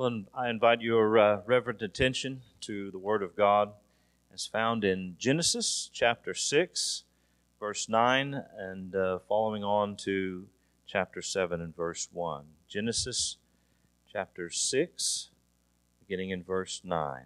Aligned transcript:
Well, 0.00 0.22
I 0.32 0.48
invite 0.48 0.80
your 0.80 1.18
uh, 1.18 1.40
reverent 1.44 1.82
attention 1.82 2.40
to 2.62 2.90
the 2.90 2.98
Word 2.98 3.22
of 3.22 3.36
God 3.36 3.72
as 4.32 4.46
found 4.46 4.82
in 4.82 5.14
Genesis 5.18 5.90
chapter 5.92 6.32
6, 6.32 7.04
verse 7.60 7.86
9, 7.86 8.42
and 8.56 8.94
uh, 8.96 9.18
following 9.28 9.62
on 9.62 9.96
to 9.96 10.46
chapter 10.86 11.20
7 11.20 11.60
and 11.60 11.76
verse 11.76 12.08
1. 12.14 12.46
Genesis 12.66 13.36
chapter 14.10 14.48
6, 14.48 15.28
beginning 15.98 16.30
in 16.30 16.44
verse 16.44 16.80
9. 16.82 17.24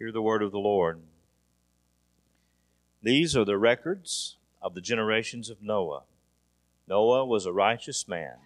Hear 0.00 0.10
the 0.10 0.22
word 0.22 0.42
of 0.42 0.50
the 0.50 0.58
Lord. 0.58 1.02
These 3.00 3.36
are 3.36 3.44
the 3.44 3.58
records 3.58 4.38
of 4.60 4.74
the 4.74 4.80
generations 4.80 5.50
of 5.50 5.62
Noah. 5.62 6.02
Noah 6.88 7.24
was 7.24 7.46
a 7.46 7.52
righteous 7.52 8.08
man 8.08 8.38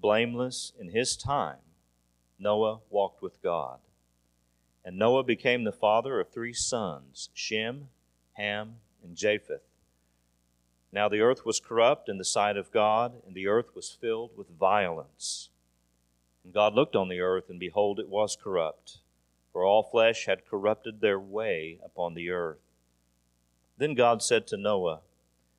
blameless 0.00 0.72
in 0.78 0.90
his 0.90 1.16
time, 1.16 1.58
Noah 2.38 2.80
walked 2.90 3.22
with 3.22 3.42
God. 3.42 3.78
And 4.84 4.98
Noah 4.98 5.24
became 5.24 5.64
the 5.64 5.72
father 5.72 6.20
of 6.20 6.30
three 6.30 6.52
sons 6.52 7.30
Shem, 7.32 7.88
Ham, 8.34 8.76
and 9.02 9.16
Japheth. 9.16 9.62
Now 10.92 11.08
the 11.08 11.20
earth 11.20 11.44
was 11.44 11.58
corrupt 11.58 12.08
in 12.08 12.18
the 12.18 12.24
sight 12.24 12.56
of 12.56 12.70
God, 12.70 13.14
and 13.26 13.34
the 13.34 13.48
earth 13.48 13.74
was 13.74 13.96
filled 14.00 14.36
with 14.36 14.58
violence. 14.58 15.48
And 16.44 16.52
God 16.52 16.74
looked 16.74 16.94
on 16.94 17.08
the 17.08 17.20
earth, 17.20 17.48
and 17.48 17.58
behold, 17.58 17.98
it 17.98 18.08
was 18.08 18.36
corrupt, 18.36 18.98
for 19.52 19.64
all 19.64 19.82
flesh 19.82 20.26
had 20.26 20.46
corrupted 20.46 21.00
their 21.00 21.18
way 21.18 21.80
upon 21.84 22.14
the 22.14 22.30
earth. 22.30 22.58
Then 23.78 23.94
God 23.94 24.22
said 24.22 24.46
to 24.48 24.56
Noah, 24.56 25.00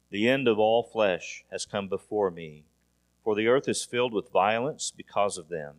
The 0.10 0.30
end 0.30 0.48
of 0.48 0.60
all 0.60 0.84
flesh 0.84 1.44
has 1.52 1.66
come 1.66 1.90
before 1.90 2.32
me 2.32 2.64
for 3.26 3.34
the 3.34 3.48
earth 3.48 3.68
is 3.68 3.84
filled 3.84 4.14
with 4.14 4.32
violence 4.32 4.94
because 4.96 5.40
of 5.40 5.50
them. 5.50 5.78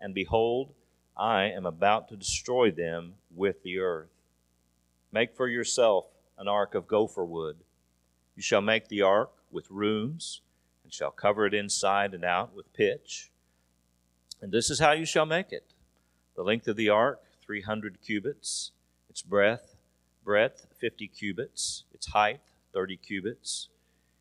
And 0.00 0.12
behold, 0.12 0.74
I 1.16 1.44
am 1.44 1.64
about 1.64 2.08
to 2.08 2.16
destroy 2.16 2.72
them 2.72 3.14
with 3.34 3.62
the 3.62 3.78
earth. 3.78 4.10
Make 5.12 5.36
for 5.36 5.46
yourself 5.46 6.06
an 6.36 6.48
ark 6.48 6.74
of 6.74 6.88
gopher 6.88 7.24
wood. 7.24 7.58
You 8.34 8.42
shall 8.42 8.60
make 8.60 8.88
the 8.88 9.02
ark 9.02 9.30
with 9.52 9.70
rooms, 9.70 10.40
and 10.82 10.92
shall 10.92 11.12
cover 11.12 11.46
it 11.46 11.54
inside 11.54 12.14
and 12.14 12.24
out 12.24 12.54
with 12.54 12.72
pitch. 12.72 13.30
And 14.42 14.50
this 14.50 14.68
is 14.68 14.80
how 14.80 14.90
you 14.90 15.06
shall 15.06 15.26
make 15.26 15.52
it 15.52 15.72
the 16.34 16.42
length 16.42 16.66
of 16.66 16.76
the 16.76 16.88
ark, 16.88 17.20
300 17.44 18.00
cubits, 18.02 18.72
its 19.08 19.22
breadth, 19.22 19.76
breadth, 20.24 20.66
50 20.80 21.06
cubits, 21.08 21.84
its 21.94 22.08
height, 22.08 22.40
30 22.72 22.96
cubits. 22.96 23.68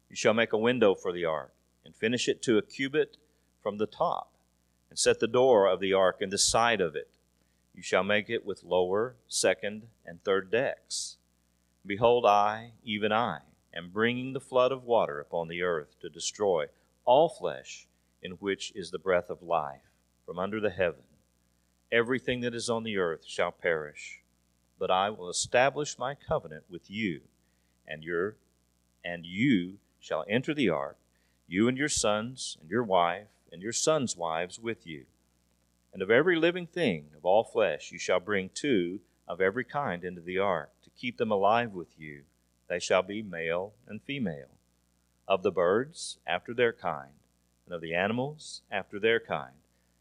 You 0.09 0.15
shall 0.15 0.33
make 0.35 0.53
a 0.53 0.57
window 0.57 0.93
for 0.93 1.11
the 1.11 1.25
ark 1.25 1.53
and 1.87 1.95
finish 1.95 2.27
it 2.27 2.41
to 2.41 2.57
a 2.57 2.61
cubit 2.61 3.15
from 3.63 3.77
the 3.77 3.87
top, 3.87 4.33
and 4.89 4.99
set 4.99 5.21
the 5.21 5.27
door 5.27 5.67
of 5.67 5.79
the 5.79 5.93
ark 5.93 6.17
in 6.19 6.29
the 6.29 6.37
side 6.37 6.81
of 6.81 6.97
it. 6.97 7.09
You 7.73 7.81
shall 7.81 8.03
make 8.03 8.29
it 8.29 8.45
with 8.45 8.65
lower, 8.65 9.15
second, 9.29 9.83
and 10.05 10.21
third 10.21 10.51
decks. 10.51 11.15
Behold, 11.85 12.25
I, 12.25 12.73
even 12.83 13.13
I, 13.13 13.39
am 13.73 13.89
bringing 13.89 14.33
the 14.33 14.41
flood 14.41 14.73
of 14.73 14.83
water 14.83 15.21
upon 15.21 15.47
the 15.47 15.61
earth 15.61 15.97
to 16.01 16.09
destroy 16.09 16.65
all 17.05 17.29
flesh 17.29 17.87
in 18.21 18.33
which 18.33 18.73
is 18.75 18.91
the 18.91 18.99
breath 18.99 19.29
of 19.29 19.41
life 19.41 19.93
from 20.25 20.37
under 20.37 20.59
the 20.59 20.71
heaven. 20.71 21.03
Everything 21.89 22.41
that 22.41 22.53
is 22.53 22.69
on 22.69 22.83
the 22.83 22.97
earth 22.97 23.23
shall 23.25 23.53
perish, 23.53 24.19
but 24.77 24.91
I 24.91 25.09
will 25.09 25.29
establish 25.29 25.97
my 25.97 26.15
covenant 26.15 26.65
with 26.69 26.91
you, 26.91 27.21
and 27.87 28.03
your 28.03 28.35
and 29.05 29.25
you 29.25 29.77
shall 30.01 30.25
enter 30.27 30.53
the 30.53 30.67
ark 30.67 30.97
you 31.47 31.67
and 31.67 31.77
your 31.77 31.89
sons, 31.89 32.57
and 32.61 32.69
your 32.69 32.83
wife, 32.83 33.27
and 33.51 33.61
your 33.61 33.73
sons' 33.73 34.17
wives 34.17 34.59
with 34.59 34.85
you. 34.85 35.05
And 35.93 36.01
of 36.01 36.11
every 36.11 36.35
living 36.35 36.67
thing 36.67 37.05
of 37.15 37.25
all 37.25 37.43
flesh 37.43 37.91
you 37.91 37.97
shall 37.97 38.19
bring 38.19 38.49
two 38.53 38.99
of 39.27 39.41
every 39.41 39.63
kind 39.63 40.03
into 40.03 40.21
the 40.21 40.37
ark, 40.37 40.71
to 40.83 40.89
keep 40.91 41.17
them 41.17 41.31
alive 41.31 41.73
with 41.73 41.97
you. 41.97 42.23
They 42.67 42.79
shall 42.79 43.03
be 43.03 43.21
male 43.21 43.73
and 43.87 44.01
female. 44.01 44.49
Of 45.27 45.43
the 45.43 45.51
birds, 45.51 46.17
after 46.25 46.53
their 46.53 46.73
kind, 46.73 47.11
and 47.65 47.73
of 47.73 47.81
the 47.81 47.93
animals, 47.93 48.61
after 48.71 48.99
their 48.99 49.19
kind, 49.19 49.55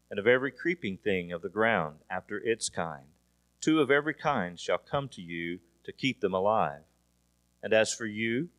and 0.09 0.19
of 0.19 0.27
every 0.27 0.51
creeping 0.51 0.97
thing 0.97 1.31
of 1.31 1.41
the 1.41 1.49
ground, 1.49 1.97
after 2.09 2.37
its 2.37 2.69
kind. 2.69 3.05
Two 3.59 3.81
of 3.81 3.91
every 3.91 4.13
kind 4.13 4.59
shall 4.59 4.77
come 4.77 5.09
to 5.09 5.21
you 5.21 5.59
to 5.83 5.91
keep 5.91 6.21
them 6.21 6.33
alive. 6.33 6.83
And 7.61 7.73
as 7.73 7.93
for 7.93 8.05
you, 8.05 8.49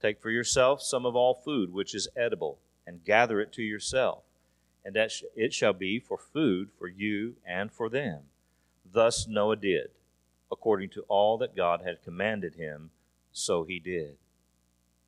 Take 0.00 0.20
for 0.20 0.30
yourself 0.30 0.82
some 0.82 1.06
of 1.06 1.16
all 1.16 1.34
food 1.34 1.72
which 1.72 1.94
is 1.94 2.08
edible, 2.16 2.58
and 2.86 3.04
gather 3.04 3.40
it 3.40 3.52
to 3.54 3.62
yourself, 3.62 4.22
and 4.84 4.94
that 4.94 5.10
it 5.34 5.52
shall 5.52 5.72
be 5.72 5.98
for 5.98 6.18
food 6.18 6.70
for 6.78 6.86
you 6.86 7.36
and 7.46 7.72
for 7.72 7.88
them. 7.88 8.22
Thus 8.90 9.26
Noah 9.26 9.56
did, 9.56 9.88
according 10.52 10.90
to 10.90 11.02
all 11.08 11.38
that 11.38 11.56
God 11.56 11.82
had 11.84 12.02
commanded 12.04 12.54
him, 12.54 12.90
so 13.32 13.64
he 13.64 13.78
did. 13.78 14.16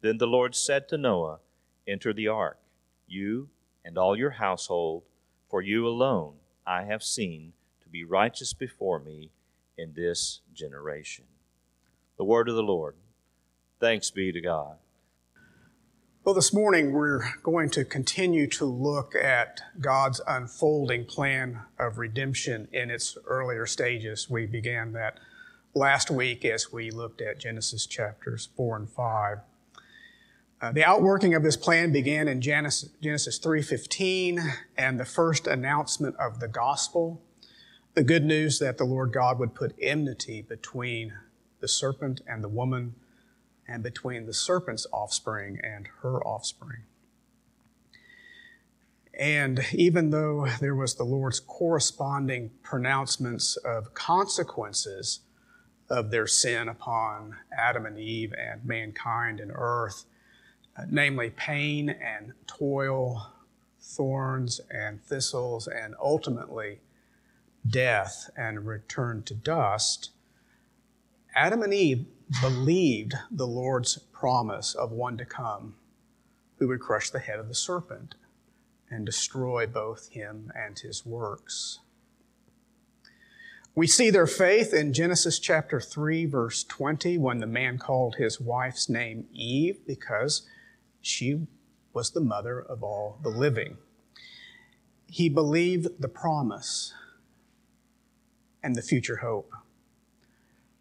Then 0.00 0.18
the 0.18 0.26
Lord 0.26 0.54
said 0.54 0.88
to 0.88 0.98
Noah, 0.98 1.38
Enter 1.86 2.12
the 2.12 2.28
ark, 2.28 2.58
you 3.06 3.48
and 3.84 3.96
all 3.96 4.16
your 4.16 4.30
household, 4.30 5.04
for 5.48 5.62
you 5.62 5.86
alone 5.86 6.34
I 6.66 6.84
have 6.84 7.02
seen 7.02 7.52
to 7.82 7.88
be 7.88 8.04
righteous 8.04 8.52
before 8.52 8.98
me 8.98 9.30
in 9.78 9.94
this 9.94 10.40
generation. 10.52 11.24
The 12.16 12.24
word 12.24 12.48
of 12.48 12.56
the 12.56 12.62
Lord. 12.62 12.96
Thanks 13.80 14.10
be 14.10 14.32
to 14.32 14.40
God. 14.40 14.76
Well, 16.24 16.34
this 16.34 16.52
morning 16.52 16.92
we're 16.92 17.22
going 17.44 17.70
to 17.70 17.84
continue 17.84 18.48
to 18.48 18.64
look 18.64 19.14
at 19.14 19.60
God's 19.80 20.20
unfolding 20.26 21.04
plan 21.04 21.60
of 21.78 21.96
redemption 21.96 22.66
in 22.72 22.90
its 22.90 23.16
earlier 23.24 23.66
stages. 23.66 24.28
We 24.28 24.46
began 24.46 24.92
that 24.94 25.18
last 25.74 26.10
week 26.10 26.44
as 26.44 26.72
we 26.72 26.90
looked 26.90 27.20
at 27.20 27.38
Genesis 27.38 27.86
chapters 27.86 28.48
4 28.56 28.76
and 28.76 28.90
5. 28.90 29.38
Uh, 30.60 30.72
the 30.72 30.84
outworking 30.84 31.34
of 31.34 31.44
this 31.44 31.56
plan 31.56 31.92
began 31.92 32.26
in 32.26 32.40
Genesis, 32.40 32.90
Genesis 33.00 33.38
3:15 33.38 34.40
and 34.76 34.98
the 34.98 35.04
first 35.04 35.46
announcement 35.46 36.16
of 36.16 36.40
the 36.40 36.48
gospel, 36.48 37.22
the 37.94 38.02
good 38.02 38.24
news 38.24 38.58
that 38.58 38.76
the 38.76 38.84
Lord 38.84 39.12
God 39.12 39.38
would 39.38 39.54
put 39.54 39.76
enmity 39.80 40.42
between 40.42 41.12
the 41.60 41.68
serpent 41.68 42.22
and 42.26 42.42
the 42.42 42.48
woman 42.48 42.96
and 43.68 43.82
between 43.82 44.26
the 44.26 44.32
serpent's 44.32 44.86
offspring 44.92 45.60
and 45.62 45.88
her 46.00 46.22
offspring. 46.26 46.84
And 49.18 49.64
even 49.72 50.10
though 50.10 50.46
there 50.60 50.74
was 50.74 50.94
the 50.94 51.04
Lord's 51.04 51.40
corresponding 51.40 52.50
pronouncements 52.62 53.56
of 53.56 53.92
consequences 53.92 55.20
of 55.90 56.10
their 56.10 56.26
sin 56.26 56.68
upon 56.68 57.36
Adam 57.56 57.84
and 57.84 57.98
Eve 57.98 58.32
and 58.38 58.64
mankind 58.64 59.40
and 59.40 59.50
earth, 59.54 60.04
uh, 60.76 60.84
namely 60.88 61.30
pain 61.30 61.90
and 61.90 62.32
toil, 62.46 63.32
thorns 63.80 64.60
and 64.70 65.02
thistles, 65.02 65.66
and 65.66 65.94
ultimately 66.00 66.80
death 67.66 68.30
and 68.36 68.66
return 68.66 69.22
to 69.24 69.34
dust, 69.34 70.10
Adam 71.34 71.62
and 71.62 71.74
Eve 71.74 72.06
believed 72.40 73.14
the 73.30 73.46
Lord's 73.46 73.98
promise 74.12 74.74
of 74.74 74.92
one 74.92 75.16
to 75.18 75.24
come 75.24 75.74
who 76.58 76.68
would 76.68 76.80
crush 76.80 77.10
the 77.10 77.20
head 77.20 77.38
of 77.38 77.48
the 77.48 77.54
serpent 77.54 78.14
and 78.90 79.06
destroy 79.06 79.66
both 79.66 80.10
him 80.10 80.52
and 80.54 80.78
his 80.78 81.06
works. 81.06 81.78
We 83.74 83.86
see 83.86 84.10
their 84.10 84.26
faith 84.26 84.74
in 84.74 84.92
Genesis 84.92 85.38
chapter 85.38 85.80
3, 85.80 86.26
verse 86.26 86.64
20, 86.64 87.16
when 87.18 87.38
the 87.38 87.46
man 87.46 87.78
called 87.78 88.16
his 88.16 88.40
wife's 88.40 88.88
name 88.88 89.28
Eve 89.32 89.78
because 89.86 90.46
she 91.00 91.46
was 91.92 92.10
the 92.10 92.20
mother 92.20 92.60
of 92.60 92.82
all 92.82 93.18
the 93.22 93.28
living. 93.28 93.76
He 95.06 95.28
believed 95.28 96.00
the 96.00 96.08
promise 96.08 96.92
and 98.62 98.74
the 98.74 98.82
future 98.82 99.16
hope, 99.16 99.52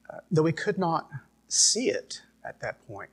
uh, 0.10 0.18
though 0.32 0.46
he 0.46 0.54
could 0.54 0.80
not 0.80 1.08
see 1.48 1.90
it 1.90 2.22
at 2.44 2.60
that 2.62 2.86
point. 2.88 3.10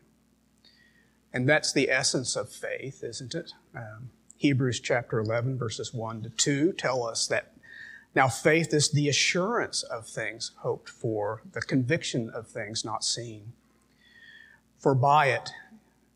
And 1.33 1.49
that's 1.49 1.73
the 1.73 1.91
essence 1.91 2.37
of 2.37 2.49
faith, 2.49 3.03
isn't 3.03 3.35
it? 3.35 3.53
Um, 3.75 4.11
Hebrews 4.37 4.81
chapter 4.81 5.19
11, 5.19 5.59
verses 5.59 5.93
1 5.93 6.23
to 6.23 6.31
2 6.31 6.73
tell 6.73 7.07
us 7.07 7.27
that 7.27 7.53
now 8.15 8.29
faith 8.29 8.73
is 8.73 8.91
the 8.91 9.09
assurance 9.09 9.83
of 9.83 10.07
things 10.07 10.53
hoped 10.59 10.89
for, 10.89 11.43
the 11.53 11.63
conviction 11.63 12.31
of 12.31 12.47
things 12.47 12.85
not 12.85 13.05
seen. 13.05 13.53
For 14.79 14.95
by 14.95 15.27
it, 15.27 15.51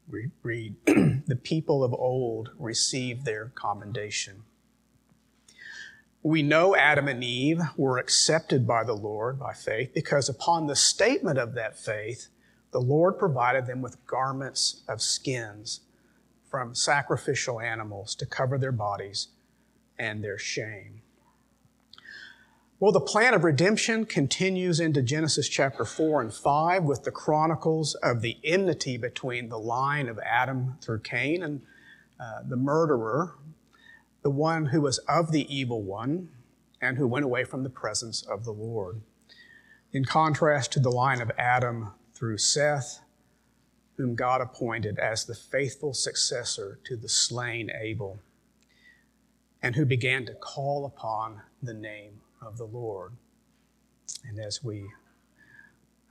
we 0.08 0.30
read, 0.42 0.76
the 0.86 1.40
people 1.42 1.82
of 1.82 1.92
old 1.92 2.50
received 2.58 3.24
their 3.24 3.50
commendation. 3.54 4.44
We 6.22 6.42
know 6.42 6.74
Adam 6.74 7.06
and 7.06 7.22
Eve 7.22 7.60
were 7.76 7.98
accepted 7.98 8.66
by 8.66 8.84
the 8.84 8.94
Lord 8.94 9.38
by 9.38 9.52
faith 9.52 9.92
because 9.94 10.28
upon 10.28 10.66
the 10.66 10.76
statement 10.76 11.38
of 11.38 11.54
that 11.54 11.78
faith, 11.78 12.28
the 12.72 12.80
Lord 12.80 13.18
provided 13.18 13.66
them 13.66 13.82
with 13.82 14.04
garments 14.06 14.82
of 14.88 15.00
skins 15.00 15.80
from 16.50 16.74
sacrificial 16.74 17.60
animals 17.60 18.14
to 18.16 18.26
cover 18.26 18.58
their 18.58 18.72
bodies 18.72 19.28
and 19.98 20.22
their 20.22 20.38
shame. 20.38 21.02
Well, 22.80 22.92
the 22.92 23.00
plan 23.00 23.34
of 23.34 23.42
redemption 23.42 24.06
continues 24.06 24.78
into 24.78 25.02
Genesis 25.02 25.48
chapter 25.48 25.84
4 25.84 26.20
and 26.20 26.32
5 26.32 26.84
with 26.84 27.02
the 27.02 27.10
chronicles 27.10 27.94
of 27.96 28.22
the 28.22 28.38
enmity 28.44 28.96
between 28.96 29.48
the 29.48 29.58
line 29.58 30.08
of 30.08 30.18
Adam 30.20 30.76
through 30.80 31.00
Cain 31.00 31.42
and 31.42 31.62
uh, 32.20 32.42
the 32.46 32.56
murderer, 32.56 33.34
the 34.22 34.30
one 34.30 34.66
who 34.66 34.80
was 34.80 34.98
of 34.98 35.32
the 35.32 35.52
evil 35.54 35.82
one 35.82 36.30
and 36.80 36.96
who 36.96 37.06
went 37.06 37.24
away 37.24 37.44
from 37.44 37.62
the 37.62 37.70
presence 37.70 38.22
of 38.22 38.44
the 38.44 38.52
Lord. 38.52 39.00
In 39.92 40.04
contrast 40.04 40.72
to 40.72 40.80
the 40.80 40.90
line 40.90 41.20
of 41.20 41.30
Adam 41.38 41.92
through 42.14 42.38
Seth, 42.38 43.00
whom 43.96 44.14
God 44.14 44.40
appointed 44.40 44.98
as 44.98 45.24
the 45.24 45.34
faithful 45.34 45.92
successor 45.92 46.78
to 46.84 46.96
the 46.96 47.08
slain 47.08 47.70
Abel, 47.80 48.20
and 49.62 49.74
who 49.74 49.84
began 49.84 50.24
to 50.26 50.34
call 50.34 50.84
upon 50.86 51.42
the 51.62 51.74
name 51.74 52.20
of 52.40 52.58
the 52.58 52.66
Lord. 52.66 53.12
And 54.24 54.38
as 54.38 54.62
we 54.62 54.88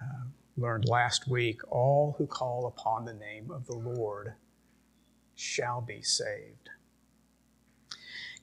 uh, 0.01 0.25
learned 0.57 0.85
last 0.89 1.29
week, 1.29 1.61
all 1.69 2.15
who 2.17 2.27
call 2.27 2.67
upon 2.67 3.05
the 3.05 3.13
name 3.13 3.51
of 3.51 3.65
the 3.67 3.75
Lord 3.75 4.33
shall 5.35 5.81
be 5.81 6.01
saved. 6.01 6.69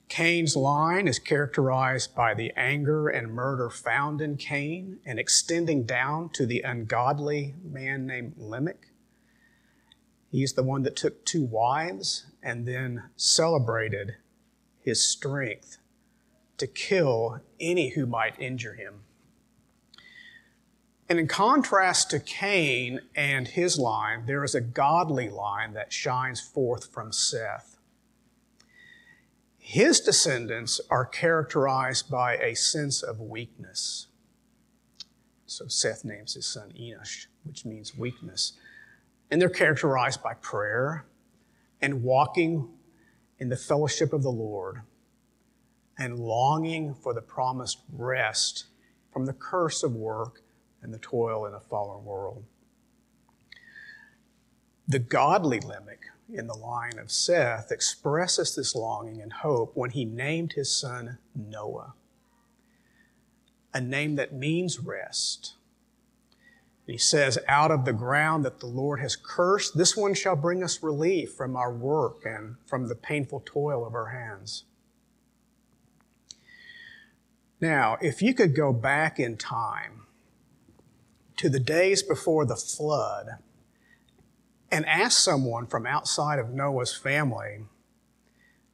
Cain's 0.07 0.55
line 0.55 1.07
is 1.07 1.19
characterized 1.19 2.15
by 2.15 2.33
the 2.33 2.53
anger 2.55 3.09
and 3.09 3.33
murder 3.33 3.69
found 3.69 4.21
in 4.21 4.37
Cain 4.37 4.99
and 5.05 5.19
extending 5.19 5.83
down 5.83 6.29
to 6.29 6.45
the 6.45 6.61
ungodly 6.61 7.55
man 7.63 8.05
named 8.05 8.35
Lamech. 8.37 8.87
He's 10.31 10.53
the 10.53 10.63
one 10.63 10.83
that 10.83 10.95
took 10.95 11.25
two 11.25 11.43
wives 11.43 12.25
and 12.43 12.67
then 12.67 13.03
celebrated 13.15 14.15
his 14.79 15.03
strength 15.03 15.77
to 16.57 16.67
kill 16.67 17.41
any 17.59 17.89
who 17.89 18.05
might 18.05 18.39
injure 18.39 18.73
him. 18.73 19.01
And 21.07 21.19
in 21.19 21.27
contrast 21.27 22.09
to 22.11 22.19
Cain 22.19 23.01
and 23.15 23.47
his 23.47 23.77
line, 23.77 24.25
there 24.25 24.43
is 24.43 24.55
a 24.55 24.61
godly 24.61 25.29
line 25.29 25.73
that 25.73 25.93
shines 25.93 26.41
forth 26.41 26.91
from 26.91 27.11
Seth. 27.11 27.74
His 29.67 29.99
descendants 29.99 30.79
are 30.91 31.05
characterized 31.05 32.07
by 32.11 32.37
a 32.37 32.55
sense 32.55 33.01
of 33.01 33.19
weakness. 33.19 34.05
So 35.47 35.65
Seth 35.67 36.05
names 36.05 36.35
his 36.35 36.45
son 36.45 36.71
Enosh, 36.79 37.25
which 37.43 37.65
means 37.65 37.97
weakness. 37.97 38.53
And 39.31 39.41
they're 39.41 39.49
characterized 39.49 40.21
by 40.21 40.35
prayer 40.35 41.07
and 41.81 42.03
walking 42.03 42.69
in 43.39 43.49
the 43.49 43.57
fellowship 43.57 44.13
of 44.13 44.21
the 44.21 44.29
Lord 44.29 44.83
and 45.97 46.19
longing 46.19 46.93
for 46.93 47.15
the 47.15 47.23
promised 47.23 47.79
rest 47.91 48.65
from 49.11 49.25
the 49.25 49.33
curse 49.33 49.81
of 49.81 49.95
work 49.95 50.43
and 50.83 50.93
the 50.93 50.99
toil 50.99 51.47
in 51.47 51.55
a 51.55 51.59
fallen 51.59 52.05
world. 52.05 52.43
The 54.87 54.99
godly 54.99 55.59
Lamech 55.59 56.11
in 56.31 56.47
the 56.47 56.55
line 56.55 56.97
of 56.97 57.11
Seth 57.11 57.71
expresses 57.71 58.55
this 58.55 58.75
longing 58.75 59.21
and 59.21 59.31
hope 59.31 59.75
when 59.75 59.91
he 59.91 60.05
named 60.05 60.53
his 60.53 60.73
son 60.73 61.17
Noah, 61.35 61.93
a 63.73 63.81
name 63.81 64.15
that 64.15 64.33
means 64.33 64.79
rest. 64.79 65.55
he 66.87 66.97
says, 66.97 67.37
Out 67.47 67.71
of 67.71 67.85
the 67.85 67.93
ground 67.93 68.45
that 68.45 68.59
the 68.59 68.67
Lord 68.67 68.99
has 68.99 69.15
cursed, 69.15 69.77
this 69.77 69.95
one 69.95 70.13
shall 70.13 70.35
bring 70.35 70.63
us 70.63 70.83
relief 70.83 71.33
from 71.33 71.55
our 71.55 71.73
work 71.73 72.25
and 72.25 72.55
from 72.65 72.87
the 72.87 72.95
painful 72.95 73.43
toil 73.45 73.85
of 73.85 73.93
our 73.93 74.09
hands. 74.09 74.63
Now, 77.61 77.97
if 78.01 78.21
you 78.21 78.33
could 78.33 78.55
go 78.55 78.73
back 78.73 79.19
in 79.19 79.37
time 79.37 80.03
to 81.37 81.49
the 81.49 81.59
days 81.59 82.03
before 82.03 82.45
the 82.45 82.55
flood 82.55 83.39
and 84.75 84.85
ask 84.87 85.19
someone 85.19 85.65
from 85.65 85.87
outside 85.87 86.37
of 86.37 86.49
Noah's 86.49 86.93
family 86.93 87.59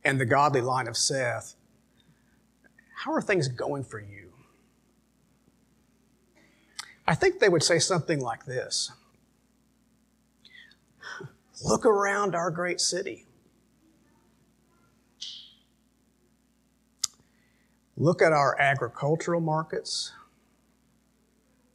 and 0.03 0.19
the 0.19 0.25
godly 0.25 0.59
line 0.59 0.88
of 0.88 0.98
Seth, 0.98 1.53
how 3.03 3.13
are 3.13 3.21
things 3.21 3.48
going 3.48 3.83
for 3.83 4.00
you? 4.00 4.31
I 7.07 7.13
think 7.13 7.39
they 7.39 7.50
would 7.50 7.62
say 7.62 7.77
something 7.77 8.19
like 8.19 8.45
this 8.45 8.92
Look 11.63 11.86
around 11.86 12.33
our 12.33 12.50
great 12.50 12.81
city. 12.81 13.27
Look 17.95 18.24
at 18.24 18.33
our 18.33 18.59
agricultural 18.59 19.42
markets. 19.42 20.13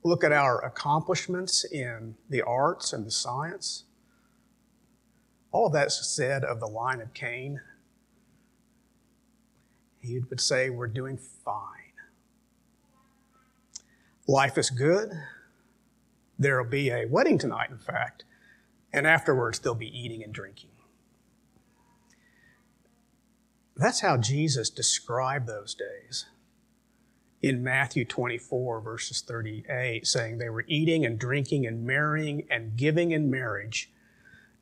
Look 0.03 0.25
at 0.25 0.33
our 0.33 0.65
accomplishments 0.65 1.65
in 1.65 2.17
the 2.29 2.43
arts 2.43 2.93
and 2.93 3.07
the 3.07 3.13
science. 3.13 3.85
All 5.57 5.71
that's 5.71 6.07
said 6.07 6.45
of 6.45 6.61
the 6.61 6.67
line 6.67 7.01
of 7.01 7.15
Cain. 7.15 7.63
He 10.03 10.19
would 10.19 10.39
say, 10.39 10.69
We're 10.69 10.87
doing 10.87 11.17
fine. 11.17 11.95
Life 14.29 14.59
is 14.59 14.69
good. 14.69 15.13
There 16.39 16.63
will 16.63 16.69
be 16.69 16.91
a 16.91 17.07
wedding 17.07 17.39
tonight, 17.39 17.71
in 17.71 17.79
fact, 17.79 18.25
and 18.93 19.07
afterwards 19.07 19.59
they'll 19.59 19.75
be 19.75 19.99
eating 19.99 20.23
and 20.23 20.31
drinking. 20.31 20.73
That's 23.75 24.01
how 24.01 24.19
Jesus 24.19 24.69
described 24.69 25.47
those 25.47 25.75
days 25.75 26.27
in 27.41 27.65
Matthew 27.65 28.05
24, 28.05 28.83
verses 28.83 29.23
38, 29.23 30.07
saying 30.07 30.37
they 30.37 30.51
were 30.51 30.67
eating 30.69 31.07
and 31.07 31.19
drinking 31.19 31.67
and 31.67 31.87
marrying 31.87 32.47
and 32.51 32.77
giving 32.77 33.13
in 33.13 33.31
marriage 33.31 33.91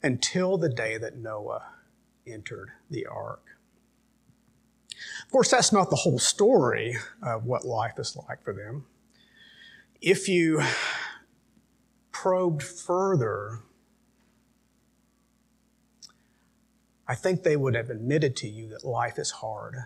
until 0.04 0.56
the 0.56 0.68
day 0.68 0.98
that 0.98 1.16
Noah 1.16 1.64
entered 2.26 2.70
the 2.90 3.06
ark. 3.06 3.42
Of 5.24 5.32
course, 5.32 5.50
that's 5.50 5.72
not 5.72 5.90
the 5.90 5.96
whole 5.96 6.18
story 6.18 6.96
of 7.22 7.44
what 7.44 7.64
life 7.64 7.98
is 7.98 8.16
like 8.28 8.42
for 8.44 8.52
them. 8.52 8.86
If 10.00 10.28
you 10.28 10.62
probed 12.12 12.62
further 12.62 13.60
I 17.06 17.14
think 17.14 17.42
they 17.42 17.56
would 17.56 17.74
have 17.74 17.90
admitted 17.90 18.34
to 18.36 18.48
you 18.48 18.68
that 18.70 18.84
life 18.84 19.18
is 19.18 19.30
hard. 19.30 19.76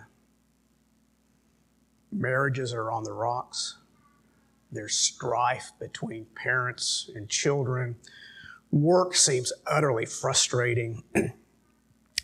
Marriages 2.11 2.73
are 2.73 2.89
on 2.91 3.03
the 3.03 3.13
rocks. 3.13 3.77
There's 4.71 4.95
strife 4.95 5.71
between 5.79 6.27
parents 6.35 7.09
and 7.13 7.27
children. 7.27 7.97
Work 8.71 9.15
seems 9.15 9.51
utterly 9.65 10.05
frustrating. 10.05 11.03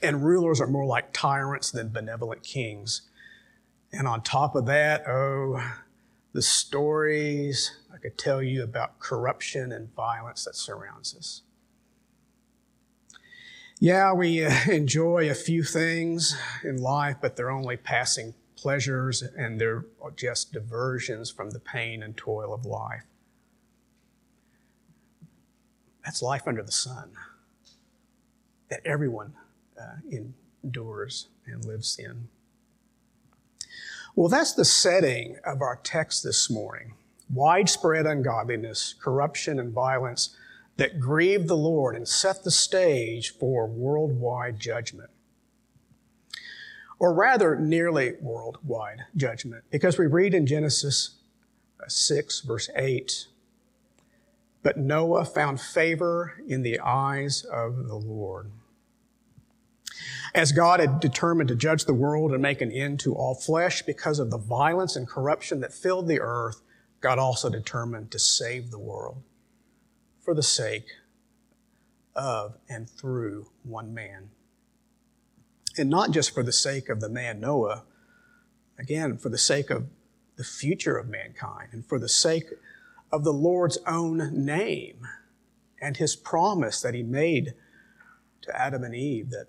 and 0.02 0.24
rulers 0.24 0.62
are 0.62 0.68
more 0.68 0.86
like 0.86 1.14
tyrants 1.14 1.72
than 1.72 1.90
benevolent 1.90 2.44
kings. 2.44 3.04
And 3.92 4.08
on 4.08 4.22
top 4.22 4.56
of 4.56 4.66
that, 4.66 5.08
oh, 5.08 5.62
the 6.34 6.42
stories 6.42 7.72
I 7.94 7.98
could 7.98 8.18
tell 8.18 8.44
you 8.44 8.64
about 8.64 9.00
corruption 9.00 9.72
and 9.72 9.94
violence 9.96 10.44
that 10.44 10.56
surrounds 10.56 11.16
us. 11.16 11.42
Yeah, 13.80 14.14
we 14.14 14.44
uh, 14.44 14.54
enjoy 14.70 15.30
a 15.30 15.36
few 15.36 15.64
things 15.64 16.38
in 16.64 16.78
life, 16.78 17.18
but 17.22 17.36
they're 17.36 17.52
only 17.52 17.78
passing 17.78 18.34
pleasures 18.56 19.22
and 19.22 19.60
they're 19.60 19.86
just 20.16 20.54
diversions 20.54 21.30
from 21.32 21.52
the 21.52 21.60
pain 21.60 22.04
and 22.04 22.16
toil 22.18 22.54
of 22.54 22.66
life. 22.66 23.04
That's 26.06 26.22
life 26.22 26.48
under 26.48 26.62
the 26.62 26.72
sun 26.72 27.10
that 28.70 28.82
everyone 28.86 29.34
uh, 29.80 29.98
endures 30.64 31.28
and 31.48 31.66
lives 31.66 31.98
in. 31.98 32.30
Well, 34.16 34.30
that's 34.30 34.54
the 34.54 34.66
setting 34.66 35.38
of 35.44 35.62
our 35.62 35.80
text 35.84 36.24
this 36.24 36.50
morning 36.50 36.94
widespread 37.34 38.06
ungodliness, 38.06 38.94
corruption, 39.02 39.60
and 39.60 39.74
violence 39.74 40.38
that 40.78 41.00
grieved 41.00 41.48
the 41.48 41.58
Lord 41.58 41.96
and 41.96 42.08
set 42.08 42.44
the 42.44 42.52
stage 42.52 43.34
for 43.36 43.66
worldwide 43.66 44.60
judgment. 44.60 45.10
Or 47.00 47.16
rather, 47.16 47.56
nearly 47.56 48.14
worldwide 48.22 49.00
judgment, 49.18 49.64
because 49.72 49.98
we 49.98 50.06
read 50.06 50.36
in 50.36 50.46
Genesis 50.46 51.16
6, 51.88 52.42
verse 52.42 52.70
8, 52.76 53.28
but 54.66 54.78
Noah 54.78 55.26
found 55.26 55.62
favor 55.62 56.42
in 56.48 56.64
the 56.64 56.80
eyes 56.80 57.44
of 57.44 57.88
the 57.88 57.94
Lord. 57.94 58.50
As 60.34 60.52
God 60.52 60.80
had 60.80 61.00
determined 61.00 61.50
to 61.50 61.56
judge 61.56 61.86
the 61.86 61.94
world 61.94 62.32
and 62.32 62.42
make 62.42 62.62
an 62.62 62.72
end 62.72 63.00
to 63.02 63.14
all 63.14 63.36
flesh 63.36 63.84
because 63.84 64.18
of 64.18 64.32
the 64.32 64.40
violence 64.40 64.96
and 64.96 65.08
corruption 65.08 65.60
that 65.60 65.72
filled 65.72 66.08
the 66.08 66.20
earth, 66.20 66.62
God 67.00 67.20
also 67.20 67.48
determined 67.48 68.10
to 68.10 68.18
save 68.18 68.72
the 68.72 68.80
world 68.80 69.22
for 70.20 70.34
the 70.34 70.42
sake 70.42 70.88
of 72.16 72.58
and 72.68 72.90
through 72.90 73.52
one 73.62 73.94
man. 73.94 74.32
And 75.78 75.92
not 75.92 76.10
just 76.10 76.34
for 76.34 76.42
the 76.42 76.52
sake 76.52 76.90
of 76.90 77.02
the 77.02 77.10
man 77.10 77.40
Noah, 77.40 77.84
again, 78.80 79.20
for 79.20 79.30
the 79.30 79.38
sake 79.38 79.70
of 79.70 79.86
the 80.38 80.44
future 80.44 80.98
of 80.98 81.08
mankind 81.08 81.70
and 81.72 81.86
for 81.86 82.00
the 82.00 82.10
sake 82.10 82.46
of 83.12 83.24
the 83.24 83.34
Lord's 83.34 83.78
own 83.88 84.46
name 84.46 85.08
and 85.82 85.98
his 85.98 86.16
promise 86.16 86.82
that 86.82 86.94
he 86.94 87.04
made 87.04 87.54
to 88.42 88.60
Adam 88.60 88.84
and 88.84 88.96
Eve 88.96 89.30
that 89.32 89.48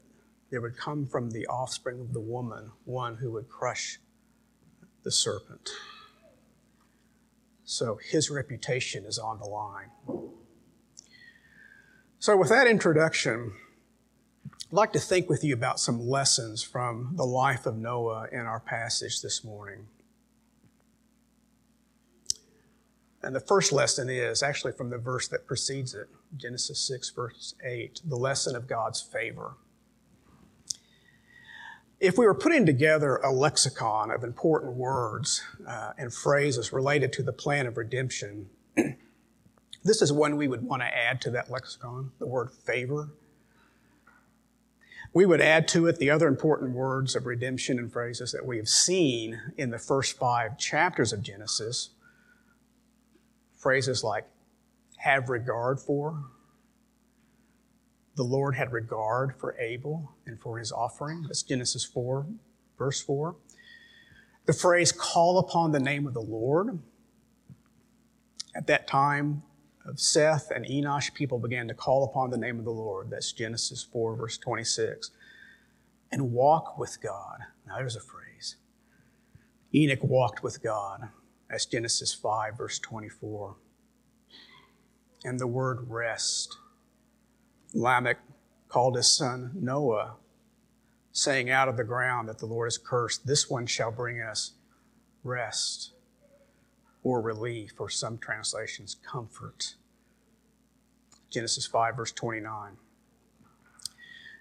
there 0.51 0.61
would 0.61 0.77
come 0.77 1.07
from 1.07 1.31
the 1.31 1.47
offspring 1.47 2.01
of 2.01 2.13
the 2.13 2.21
woman 2.21 2.73
one 2.85 3.17
who 3.17 3.33
would 3.33 3.49
crush 3.49 3.99
the 5.03 5.11
serpent. 5.11 5.71
So 7.65 7.99
his 8.03 8.31
reputation 8.31 9.05
is 9.05 9.19
on 9.19 9.39
the 9.39 9.47
line. 9.47 9.91
So, 12.19 12.37
with 12.37 12.49
that 12.49 12.67
introduction, 12.67 13.53
I'd 14.45 14.73
like 14.73 14.93
to 14.95 14.99
think 14.99 15.29
with 15.29 15.45
you 15.45 15.55
about 15.55 15.79
some 15.79 16.01
lessons 16.01 16.63
from 16.63 17.13
the 17.17 17.25
life 17.25 17.67
of 17.67 17.77
Noah 17.77 18.29
in 18.33 18.41
our 18.41 18.59
passage 18.59 19.21
this 19.21 19.45
morning. 19.45 19.87
And 23.27 23.35
the 23.35 23.41
first 23.41 23.73
lesson 23.73 24.09
is 24.09 24.41
actually 24.41 24.71
from 24.71 24.89
the 24.89 24.99
verse 24.99 25.27
that 25.29 25.49
precedes 25.49 25.95
it 25.95 26.09
Genesis 26.37 26.79
6, 26.87 27.11
verse 27.11 27.57
8, 27.65 28.03
the 28.05 28.15
lesson 28.15 28.55
of 28.55 28.69
God's 28.69 29.01
favor. 29.01 29.57
If 31.99 32.17
we 32.19 32.25
were 32.25 32.35
putting 32.35 32.65
together 32.65 33.17
a 33.17 33.33
lexicon 33.33 34.13
of 34.13 34.23
important 34.23 34.77
words 34.77 35.43
uh, 35.67 35.91
and 35.99 36.15
phrases 36.15 36.73
related 36.73 37.13
to 37.15 37.25
the 37.25 37.33
plan 37.33 37.67
of 37.67 37.77
redemption, 37.77 38.49
this 39.83 40.03
is 40.03 40.13
one 40.13 40.37
we 40.37 40.47
would 40.47 40.63
want 40.63 40.83
to 40.83 40.97
add 40.97 41.21
to 41.23 41.31
that 41.33 41.51
lexicon 41.51 42.13
the 42.21 42.27
word 42.29 42.53
favor. 42.53 43.09
We 45.13 45.27
would 45.27 45.41
add 45.41 45.67
to 45.69 45.89
it 45.89 45.99
the 45.99 46.11
other 46.11 46.29
important 46.29 46.77
words 46.77 47.17
of 47.17 47.27
redemption 47.27 47.81
and 47.81 47.93
phrases 47.93 48.31
that 48.31 48.47
we 48.47 48.57
have 48.59 48.69
seen 48.69 49.41
in 49.57 49.71
the 49.71 49.79
first 49.81 50.17
five 50.17 50.59
chapters 50.59 51.13
of 51.13 51.23
Genesis. 51.23 51.89
Phrases 53.67 54.05
like 54.05 54.29
have 54.99 55.29
regard 55.29 55.81
for, 55.81 56.23
the 58.15 58.23
Lord 58.23 58.55
had 58.55 58.71
regard 58.71 59.35
for 59.41 59.59
Abel 59.59 60.15
and 60.25 60.39
for 60.41 60.61
his 60.61 60.71
offering. 60.71 61.25
That's 61.25 61.43
Genesis 61.43 61.85
4, 61.85 62.29
verse 62.79 63.01
4. 63.01 63.35
The 64.45 64.53
phrase 64.53 64.93
call 64.93 65.41
upon 65.41 65.73
the 65.73 65.81
name 65.81 66.07
of 66.07 66.15
the 66.15 66.23
Lord. 66.23 66.79
At 68.55 68.69
that 68.69 68.87
time 68.87 69.43
of 69.85 69.99
Seth 69.99 70.53
and 70.55 70.65
Enosh, 70.65 71.13
people 71.13 71.41
began 71.41 71.67
to 71.67 71.75
call 71.75 72.05
upon 72.05 72.31
the 72.31 72.39
name 72.39 72.61
of 72.61 72.65
the 72.65 72.71
Lord. 72.71 73.11
That's 73.11 73.33
Genesis 73.33 73.83
4, 73.83 74.15
verse 74.15 74.39
26. 74.39 75.11
And 76.13 76.31
walk 76.31 76.79
with 76.79 77.03
God. 77.03 77.41
Now 77.67 77.79
there's 77.79 77.97
a 77.97 78.01
phrase. 78.01 78.55
Enoch 79.75 80.05
walked 80.05 80.45
with 80.45 80.63
God. 80.63 81.09
That's 81.49 81.67
Genesis 81.67 82.13
5, 82.13 82.59
verse 82.59 82.79
24. 82.79 83.57
And 85.25 85.39
the 85.39 85.47
word 85.47 85.87
rest 85.89 86.57
Lamech 87.75 88.19
called 88.69 88.97
his 88.97 89.09
son 89.09 89.53
Noah, 89.55 90.15
saying, 91.13 91.51
Out 91.51 91.69
of 91.69 91.77
the 91.77 91.85
ground 91.85 92.29
that 92.29 92.39
the 92.39 92.47
Lord 92.47 92.67
has 92.67 92.79
cursed, 92.79 93.27
this 93.27 93.49
one 93.51 93.67
shall 93.67 93.91
bring 93.91 94.21
us 94.21 94.53
rest 95.23 95.93
or 97.03 97.21
relief, 97.21 97.75
or 97.79 97.89
some 97.89 98.19
translations, 98.19 98.97
comfort. 99.09 99.75
Genesis 101.31 101.67
5, 101.67 101.97
verse 101.97 102.13
29. 102.13 102.79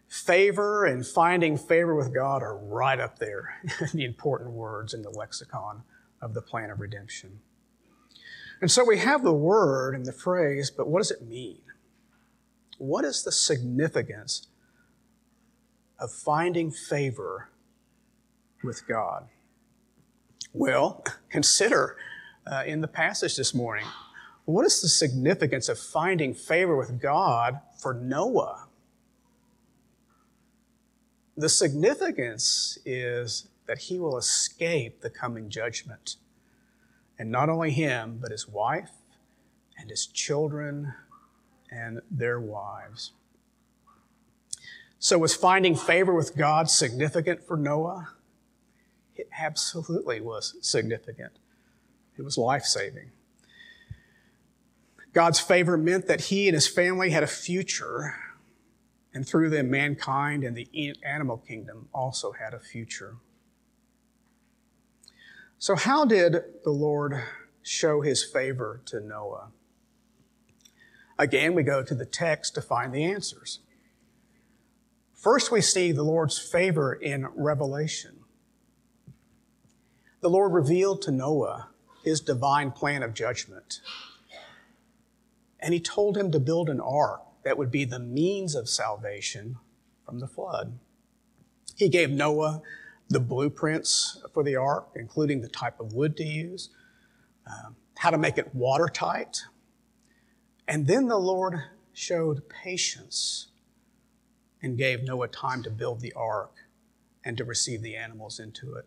Favor 0.07 0.85
and 0.85 1.05
finding 1.05 1.57
favor 1.57 1.93
with 1.93 2.13
God 2.13 2.41
are 2.41 2.57
right 2.57 2.99
up 2.99 3.19
there 3.19 3.61
the 3.93 4.05
important 4.05 4.51
words 4.51 4.93
in 4.93 5.01
the 5.01 5.09
lexicon 5.11 5.83
of 6.25 6.33
the 6.33 6.41
plan 6.41 6.71
of 6.71 6.79
redemption. 6.79 7.39
And 8.59 8.71
so 8.71 8.83
we 8.83 8.97
have 8.97 9.23
the 9.23 9.31
word 9.31 9.93
and 9.93 10.05
the 10.05 10.11
phrase, 10.11 10.71
but 10.75 10.87
what 10.87 10.99
does 10.99 11.11
it 11.11 11.21
mean? 11.21 11.61
What 12.79 13.05
is 13.05 13.23
the 13.23 13.31
significance 13.31 14.47
of 15.99 16.11
finding 16.11 16.71
favor 16.71 17.49
with 18.63 18.87
God? 18.87 19.27
Well, 20.51 21.03
consider 21.29 21.95
uh, 22.51 22.63
in 22.65 22.81
the 22.81 22.87
passage 22.87 23.35
this 23.35 23.53
morning 23.53 23.85
what 24.45 24.65
is 24.65 24.81
the 24.81 24.89
significance 24.89 25.69
of 25.69 25.77
finding 25.77 26.33
favor 26.33 26.75
with 26.75 26.99
God 26.99 27.59
for 27.79 27.93
Noah? 27.93 28.67
The 31.37 31.49
significance 31.49 32.79
is 32.83 33.47
that 33.67 33.79
he 33.79 33.99
will 33.99 34.17
escape 34.17 35.01
the 35.01 35.09
coming 35.09 35.49
judgment. 35.49 36.17
And 37.17 37.31
not 37.31 37.49
only 37.49 37.71
him, 37.71 38.19
but 38.21 38.31
his 38.31 38.47
wife 38.47 38.91
and 39.77 39.89
his 39.89 40.05
children 40.05 40.93
and 41.71 42.01
their 42.09 42.39
wives. 42.39 43.11
So, 44.99 45.17
was 45.17 45.35
finding 45.35 45.75
favor 45.75 46.13
with 46.13 46.35
God 46.35 46.69
significant 46.69 47.45
for 47.45 47.57
Noah? 47.57 48.09
It 49.15 49.29
absolutely 49.37 50.19
was 50.19 50.55
significant. 50.61 51.33
It 52.17 52.23
was 52.23 52.37
life 52.37 52.63
saving. 52.63 53.11
God's 55.13 55.39
favor 55.39 55.77
meant 55.77 56.07
that 56.07 56.21
he 56.21 56.47
and 56.47 56.55
his 56.55 56.67
family 56.67 57.11
had 57.11 57.23
a 57.23 57.27
future, 57.27 58.15
and 59.13 59.25
through 59.25 59.49
them, 59.49 59.69
mankind 59.69 60.43
and 60.43 60.57
the 60.57 60.67
animal 61.03 61.37
kingdom 61.37 61.87
also 61.93 62.33
had 62.33 62.53
a 62.53 62.59
future. 62.59 63.15
So, 65.65 65.75
how 65.75 66.05
did 66.05 66.43
the 66.63 66.69
Lord 66.69 67.23
show 67.63 68.01
his 68.01 68.23
favor 68.23 68.81
to 68.85 68.99
Noah? 68.99 69.47
Again, 71.17 71.55
we 71.55 71.63
go 71.63 71.81
to 71.81 71.95
the 71.95 72.05
text 72.05 72.53
to 72.53 72.61
find 72.61 72.93
the 72.93 73.03
answers. 73.03 73.61
First, 75.15 75.51
we 75.51 75.61
see 75.61 75.91
the 75.91 76.03
Lord's 76.03 76.37
favor 76.37 76.93
in 76.93 77.25
revelation. 77.33 78.19
The 80.21 80.29
Lord 80.29 80.53
revealed 80.53 81.01
to 81.01 81.11
Noah 81.11 81.69
his 82.03 82.21
divine 82.21 82.69
plan 82.69 83.01
of 83.01 83.15
judgment. 83.15 83.81
And 85.59 85.73
he 85.73 85.79
told 85.79 86.15
him 86.15 86.31
to 86.31 86.39
build 86.39 86.69
an 86.69 86.79
ark 86.79 87.23
that 87.43 87.57
would 87.57 87.71
be 87.71 87.85
the 87.85 87.97
means 87.97 88.53
of 88.53 88.69
salvation 88.69 89.57
from 90.05 90.19
the 90.19 90.27
flood. 90.27 90.77
He 91.75 91.89
gave 91.89 92.11
Noah 92.11 92.61
the 93.09 93.19
blueprints 93.19 94.23
for 94.33 94.43
the 94.43 94.55
ark, 94.55 94.89
including 94.95 95.41
the 95.41 95.49
type 95.49 95.79
of 95.79 95.93
wood 95.93 96.17
to 96.17 96.23
use, 96.23 96.69
uh, 97.47 97.69
how 97.97 98.09
to 98.09 98.17
make 98.17 98.37
it 98.37 98.53
watertight, 98.53 99.43
and 100.67 100.87
then 100.87 101.07
the 101.07 101.19
Lord 101.19 101.61
showed 101.93 102.49
patience 102.49 103.47
and 104.61 104.77
gave 104.77 105.03
Noah 105.03 105.27
time 105.27 105.61
to 105.63 105.69
build 105.69 106.01
the 106.01 106.13
ark 106.13 106.51
and 107.23 107.37
to 107.37 107.45
receive 107.45 107.81
the 107.81 107.95
animals 107.95 108.39
into 108.39 108.75
it. 108.75 108.85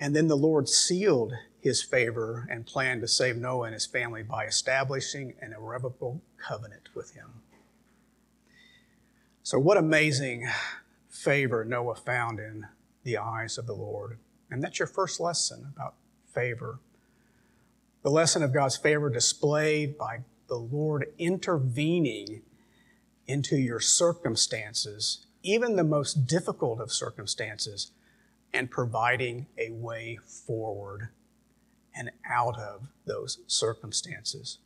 And 0.00 0.14
then 0.14 0.28
the 0.28 0.36
Lord 0.36 0.68
sealed 0.68 1.32
his 1.60 1.82
favor 1.82 2.46
and 2.50 2.66
planned 2.66 3.00
to 3.00 3.08
save 3.08 3.36
Noah 3.36 3.66
and 3.66 3.74
his 3.74 3.86
family 3.86 4.22
by 4.22 4.44
establishing 4.44 5.34
an 5.40 5.52
irrevocable 5.52 6.22
covenant 6.38 6.88
with 6.94 7.14
him. 7.14 7.42
So, 9.42 9.58
what 9.58 9.76
amazing 9.76 10.48
favor 11.26 11.64
Noah 11.64 11.96
found 11.96 12.38
in 12.38 12.66
the 13.02 13.18
eyes 13.18 13.58
of 13.58 13.66
the 13.66 13.74
Lord. 13.74 14.18
And 14.50 14.62
that's 14.62 14.78
your 14.78 14.88
first 14.88 15.20
lesson 15.20 15.72
about 15.74 15.94
favor 16.32 16.78
the 18.06 18.12
lesson 18.12 18.44
of 18.44 18.54
God's 18.54 18.76
favor 18.76 19.10
displayed 19.10 19.98
by 19.98 20.20
the 20.46 20.54
Lord 20.54 21.06
intervening 21.18 22.42
into 23.26 23.56
your 23.56 23.80
circumstances, 23.80 25.26
even 25.42 25.74
the 25.74 25.82
most 25.82 26.24
difficult 26.24 26.80
of 26.80 26.92
circumstances, 26.92 27.90
and 28.54 28.70
providing 28.70 29.48
a 29.58 29.72
way 29.72 30.20
forward 30.24 31.08
and 31.96 32.12
out 32.30 32.56
of 32.60 32.86
those 33.06 33.40
circumstances. 33.48 34.58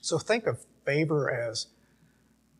So 0.00 0.16
think 0.16 0.46
of 0.46 0.64
favor 0.86 1.28
as 1.28 1.66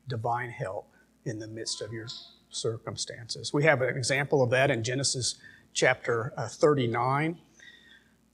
divine 0.08 0.50
help 0.50 0.90
in 1.24 1.38
the 1.38 1.46
midst 1.46 1.80
of 1.82 1.92
your 1.92 2.08
circumstances. 2.50 3.52
We 3.52 3.64
have 3.64 3.82
an 3.82 3.96
example 3.96 4.42
of 4.42 4.50
that 4.50 4.70
in 4.70 4.82
Genesis 4.82 5.36
chapter 5.72 6.32
uh, 6.36 6.48
39. 6.48 7.38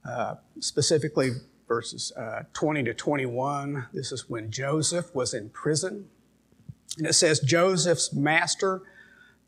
Uh, 0.07 0.35
specifically 0.59 1.31
verses 1.67 2.11
uh, 2.11 2.43
20 2.53 2.83
to 2.83 2.93
21. 2.93 3.87
This 3.91 4.11
is 4.11 4.29
when 4.29 4.51
Joseph 4.51 5.13
was 5.15 5.33
in 5.33 5.49
prison. 5.49 6.07
And 6.99 7.07
it 7.07 7.13
says, 7.13 7.39
Joseph's 7.39 8.13
master 8.13 8.83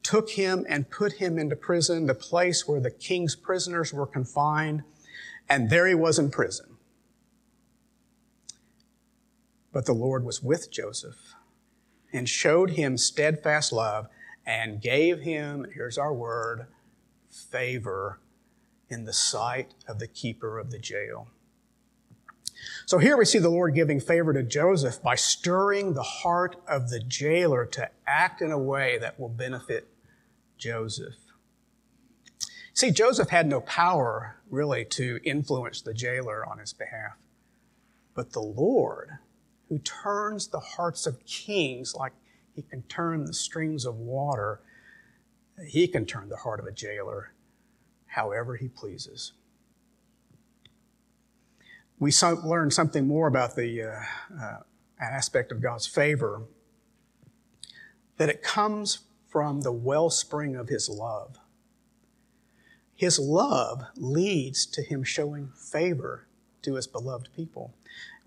took 0.02 0.32
him 0.32 0.66
and 0.68 0.90
put 0.90 1.14
him 1.14 1.38
into 1.38 1.56
prison, 1.56 2.08
the 2.08 2.16
place 2.16 2.68
where 2.68 2.80
the 2.80 2.90
king's 2.90 3.36
prisoners 3.36 3.94
were 3.94 4.08
confined, 4.08 4.82
and 5.48 5.70
there 5.70 5.86
he 5.86 5.94
was 5.94 6.18
in 6.18 6.32
prison. 6.32 6.78
But 9.72 9.86
the 9.86 9.94
Lord 9.94 10.26
was 10.26 10.42
with 10.42 10.72
Joseph 10.72 11.36
and 12.12 12.28
showed 12.28 12.72
him 12.72 12.98
steadfast 12.98 13.72
love 13.72 14.08
and 14.48 14.82
gave 14.82 15.20
him, 15.20 15.68
here's 15.74 15.98
our 15.98 16.14
word, 16.14 16.68
favor 17.30 18.22
in 18.90 19.04
the 19.04 19.14
sight 19.14 19.74
of 19.88 20.00
the 20.00 20.08
keeper 20.08 20.58
of 20.58 20.72
the 20.72 20.80
jail. 20.80 21.28
So 22.86 22.98
here 22.98 23.18
we 23.18 23.26
see 23.26 23.40
the 23.40 23.50
Lord 23.50 23.76
giving 23.76 24.00
favor 24.00 24.34
to 24.34 24.42
Joseph 24.42 25.04
by 25.04 25.16
stirring 25.16 25.94
the 25.94 26.02
heart 26.02 26.56
of 26.66 26.90
the 26.90 27.02
jailer 27.02 27.66
to 27.66 27.90
act 28.08 28.42
in 28.42 28.52
a 28.52 28.58
way 28.58 28.98
that 29.00 29.20
will 29.20 29.30
benefit 29.30 29.90
Joseph. 30.58 31.16
See, 32.74 32.92
Joseph 32.92 33.30
had 33.30 33.48
no 33.48 33.60
power 33.62 34.38
really 34.50 34.86
to 34.86 35.20
influence 35.26 35.82
the 35.82 35.94
jailer 35.94 36.46
on 36.46 36.60
his 36.60 36.74
behalf. 36.74 37.18
But 38.14 38.32
the 38.32 38.42
Lord, 38.42 39.18
who 39.68 39.80
turns 39.80 40.48
the 40.48 40.60
hearts 40.60 41.06
of 41.06 41.26
kings 41.26 41.94
like 41.94 42.14
he 42.58 42.64
can 42.64 42.82
turn 42.90 43.24
the 43.24 43.34
streams 43.36 43.86
of 43.86 43.98
water, 43.98 44.62
he 45.68 45.88
can 45.88 46.08
turn 46.08 46.28
the 46.28 46.38
heart 46.38 46.60
of 46.60 46.66
a 46.66 46.72
jailer 46.72 47.34
however 48.08 48.56
he 48.56 48.68
pleases. 48.68 49.34
We 52.00 52.10
so, 52.10 52.40
learn 52.44 52.72
something 52.72 53.08
more 53.08 53.28
about 53.28 53.56
the 53.56 53.84
uh, 53.84 54.00
uh, 54.42 54.58
aspect 55.00 55.52
of 55.52 55.62
God's 55.62 55.86
favor 55.86 56.42
that 58.18 58.30
it 58.30 58.42
comes 58.42 59.02
from 59.30 59.62
the 59.62 59.72
wellspring 59.72 60.56
of 60.56 60.68
his 60.68 60.90
love. 60.90 61.38
His 62.96 63.20
love 63.20 63.84
leads 63.96 64.66
to 64.66 64.82
him 64.82 65.04
showing 65.04 65.52
favor 65.56 66.28
to 66.64 66.74
his 66.74 66.88
beloved 66.88 67.30
people. 67.36 67.76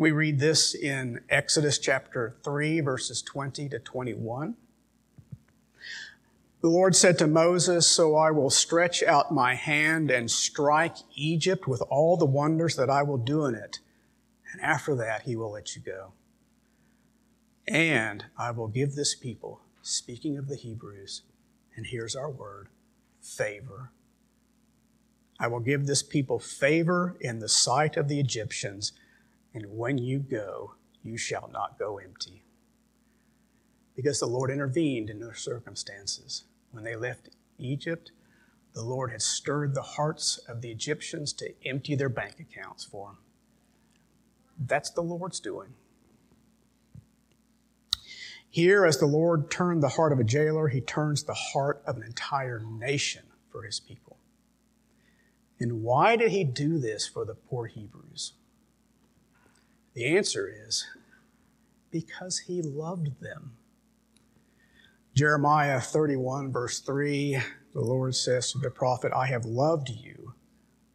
We 0.01 0.13
read 0.13 0.41
this 0.41 0.75
in 0.75 1.21
Exodus 1.29 1.77
chapter 1.77 2.35
3, 2.43 2.81
verses 2.81 3.21
20 3.21 3.69
to 3.69 3.79
21. 3.79 4.55
The 6.63 6.69
Lord 6.71 6.97
said 6.97 7.19
to 7.19 7.27
Moses, 7.27 7.87
So 7.87 8.17
I 8.17 8.31
will 8.31 8.49
stretch 8.49 9.03
out 9.03 9.31
my 9.31 9.57
hand 9.57 10.11
and 10.11 10.31
strike 10.31 10.97
Egypt 11.17 11.69
with 11.69 11.83
all 11.91 12.17
the 12.17 12.25
wonders 12.25 12.77
that 12.77 12.89
I 12.89 13.03
will 13.03 13.19
do 13.19 13.45
in 13.45 13.55
it. 13.55 13.81
And 14.51 14.63
after 14.63 14.95
that, 14.95 15.25
he 15.25 15.37
will 15.37 15.53
let 15.53 15.77
you 15.77 15.83
go. 15.83 16.15
And 17.69 18.25
I 18.39 18.53
will 18.53 18.69
give 18.69 18.95
this 18.95 19.15
people, 19.15 19.61
speaking 19.83 20.39
of 20.39 20.49
the 20.49 20.57
Hebrews, 20.57 21.25
and 21.77 21.85
here's 21.85 22.17
our 22.17 22.31
word 22.31 22.69
favor. 23.21 23.93
I 25.39 25.49
will 25.49 25.61
give 25.61 25.87
this 25.87 26.03
people 26.03 26.39
favor 26.39 27.19
in 27.21 27.41
the 27.41 27.51
sight 27.51 27.99
of 27.99 28.09
the 28.09 28.19
Egyptians, 28.19 28.95
and 29.55 29.67
when 29.69 29.99
you 29.99 30.19
go, 30.19 30.75
you 31.03 31.17
shall 31.17 31.51
not 31.53 31.79
go 31.79 31.99
empty. 31.99 32.45
Because 33.97 34.21
the 34.21 34.27
Lord 34.27 34.51
intervened 34.51 35.11
in 35.11 35.19
their 35.21 35.35
circumstances. 35.35 36.45
When 36.71 36.85
they 36.85 36.97
left 36.97 37.31
Egypt, 37.59 38.13
the 38.75 38.83
Lord 38.83 39.11
had 39.11 39.23
stirred 39.23 39.75
the 39.75 39.83
hearts 39.83 40.39
of 40.49 40.61
the 40.61 40.71
Egyptians 40.71 41.33
to 41.35 41.53
empty 41.67 41.97
their 41.97 42.09
bank 42.09 42.37
accounts 42.39 42.85
for 42.85 43.09
them. 43.09 43.19
That's 44.67 44.91
the 44.91 45.03
Lord's 45.03 45.41
doing. 45.41 45.75
Here, 48.49 48.85
as 48.85 48.99
the 48.99 49.07
Lord 49.07 49.51
turned 49.51 49.83
the 49.83 49.91
heart 49.91 50.13
of 50.13 50.19
a 50.19 50.25
jailer, 50.25 50.69
he 50.69 50.81
turns 50.81 51.23
the 51.23 51.35
heart 51.35 51.83
of 51.87 51.97
an 51.97 52.03
entire 52.03 52.61
nation 52.61 53.23
for 53.51 53.63
his 53.63 53.81
people. 53.81 54.19
And 55.59 55.83
why 55.83 56.17
did 56.17 56.31
he 56.31 56.45
do 56.45 56.79
this 56.79 57.07
for 57.07 57.25
the 57.25 57.35
poor 57.35 57.67
Hebrews? 57.67 58.33
The 59.95 60.17
answer 60.17 60.49
is 60.67 60.87
because 61.91 62.39
he 62.39 62.63
loved 62.63 63.21
them. 63.21 63.53
Jeremiah 65.15 65.81
31, 65.81 66.53
verse 66.53 66.79
3, 66.79 67.41
the 67.75 67.81
Lord 67.81 68.15
says 68.15 68.53
to 68.53 68.59
the 68.59 68.71
prophet, 68.71 69.13
I 69.15 69.27
have 69.27 69.45
loved 69.45 69.91
you 69.91 70.35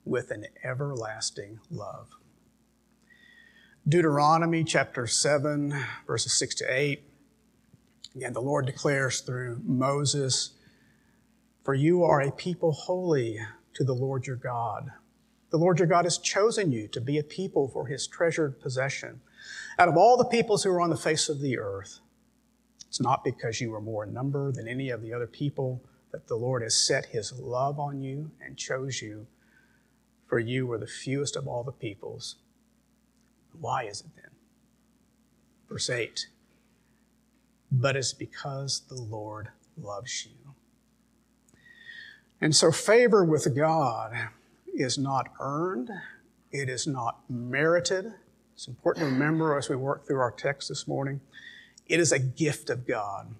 with 0.05 0.31
an 0.31 0.45
everlasting 0.63 1.59
love. 1.69 2.09
Deuteronomy 3.87 4.63
chapter 4.63 5.05
7, 5.05 5.77
verses 6.07 6.33
6 6.33 6.55
to 6.55 6.65
8. 6.67 7.03
Again, 8.15 8.33
the 8.33 8.41
Lord 8.41 8.65
declares 8.65 9.19
through 9.19 9.61
Moses, 9.63 10.51
For 11.63 11.73
you 11.73 12.03
are 12.03 12.21
a 12.21 12.31
people 12.31 12.71
holy 12.71 13.37
to 13.73 13.83
the 13.83 13.93
Lord 13.93 14.25
your 14.25 14.37
God. 14.37 14.89
The 15.55 15.61
Lord 15.61 15.79
your 15.79 15.87
God 15.87 16.03
has 16.03 16.17
chosen 16.17 16.73
you 16.73 16.89
to 16.89 16.99
be 16.99 17.17
a 17.17 17.23
people 17.23 17.69
for 17.69 17.87
his 17.87 18.07
treasured 18.07 18.59
possession. 18.59 19.21
Out 19.79 19.87
of 19.87 19.95
all 19.95 20.17
the 20.17 20.25
peoples 20.25 20.65
who 20.65 20.69
are 20.71 20.81
on 20.81 20.89
the 20.89 20.97
face 20.97 21.29
of 21.29 21.39
the 21.39 21.57
earth, 21.57 22.01
it's 22.89 22.99
not 22.99 23.23
because 23.23 23.61
you 23.61 23.73
are 23.73 23.79
more 23.79 24.03
in 24.03 24.11
number 24.11 24.51
than 24.51 24.67
any 24.67 24.89
of 24.89 25.01
the 25.01 25.13
other 25.13 25.27
people 25.27 25.81
that 26.11 26.27
the 26.27 26.35
Lord 26.35 26.61
has 26.61 26.75
set 26.75 27.05
his 27.05 27.31
love 27.39 27.79
on 27.79 28.01
you 28.01 28.31
and 28.45 28.57
chose 28.57 29.01
you, 29.01 29.27
for 30.27 30.39
you 30.39 30.67
were 30.67 30.77
the 30.77 30.87
fewest 30.87 31.37
of 31.37 31.47
all 31.47 31.63
the 31.63 31.71
peoples. 31.71 32.35
Why 33.57 33.83
is 33.83 34.01
it 34.01 34.07
then? 34.13 34.31
Verse 35.69 35.89
8 35.89 36.27
But 37.71 37.95
it's 37.95 38.11
because 38.11 38.81
the 38.89 39.01
Lord 39.01 39.51
loves 39.81 40.25
you. 40.25 40.53
And 42.41 42.53
so, 42.53 42.73
favor 42.73 43.23
with 43.23 43.55
God 43.55 44.31
is 44.75 44.97
not 44.97 45.31
earned, 45.39 45.89
it 46.51 46.69
is 46.69 46.87
not 46.87 47.19
merited. 47.29 48.13
It's 48.53 48.67
important 48.67 49.05
to 49.05 49.11
remember 49.11 49.57
as 49.57 49.69
we 49.69 49.75
work 49.75 50.07
through 50.07 50.19
our 50.19 50.31
text 50.31 50.69
this 50.69 50.87
morning. 50.87 51.19
It 51.87 51.99
is 51.99 52.11
a 52.11 52.19
gift 52.19 52.69
of 52.69 52.87
God. 52.87 53.35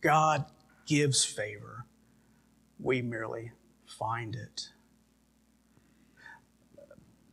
God 0.00 0.46
gives 0.86 1.24
favor. 1.24 1.84
We 2.80 3.02
merely 3.02 3.52
find 3.86 4.34
it. 4.34 4.70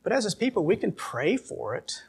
But 0.04 0.12
as 0.12 0.24
his 0.24 0.36
people, 0.36 0.66
we 0.66 0.76
can 0.76 0.92
pray 0.92 1.38
for 1.38 1.76
it. 1.76 2.04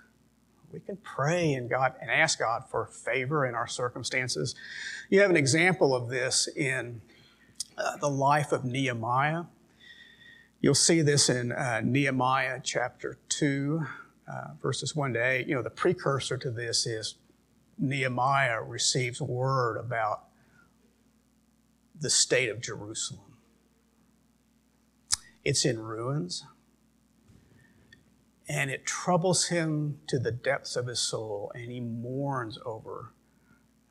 We 0.72 0.80
can 0.80 0.96
pray 0.98 1.54
and 1.54 1.70
God 1.70 1.94
and 2.00 2.10
ask 2.10 2.40
God 2.40 2.64
for 2.70 2.86
favor 2.86 3.46
in 3.46 3.54
our 3.54 3.66
circumstances. 3.66 4.54
You 5.08 5.20
have 5.20 5.30
an 5.30 5.36
example 5.36 5.94
of 5.94 6.08
this 6.08 6.48
in 6.48 7.00
uh, 7.78 7.96
the 7.96 8.10
life 8.10 8.52
of 8.52 8.64
Nehemiah. 8.64 9.44
You'll 10.66 10.74
see 10.74 11.00
this 11.00 11.28
in 11.28 11.52
uh, 11.52 11.80
Nehemiah 11.84 12.58
chapter 12.60 13.20
2, 13.28 13.86
uh, 14.26 14.46
verses 14.60 14.96
1 14.96 15.12
to 15.12 15.24
8. 15.24 15.46
You 15.46 15.54
know, 15.54 15.62
the 15.62 15.70
precursor 15.70 16.36
to 16.38 16.50
this 16.50 16.86
is 16.86 17.14
Nehemiah 17.78 18.60
receives 18.62 19.22
word 19.22 19.76
about 19.76 20.24
the 21.96 22.10
state 22.10 22.48
of 22.48 22.60
Jerusalem. 22.60 23.36
It's 25.44 25.64
in 25.64 25.78
ruins, 25.78 26.44
and 28.48 28.68
it 28.68 28.84
troubles 28.84 29.46
him 29.46 30.00
to 30.08 30.18
the 30.18 30.32
depths 30.32 30.74
of 30.74 30.88
his 30.88 30.98
soul, 30.98 31.52
and 31.54 31.70
he 31.70 31.78
mourns 31.78 32.58
over 32.66 33.14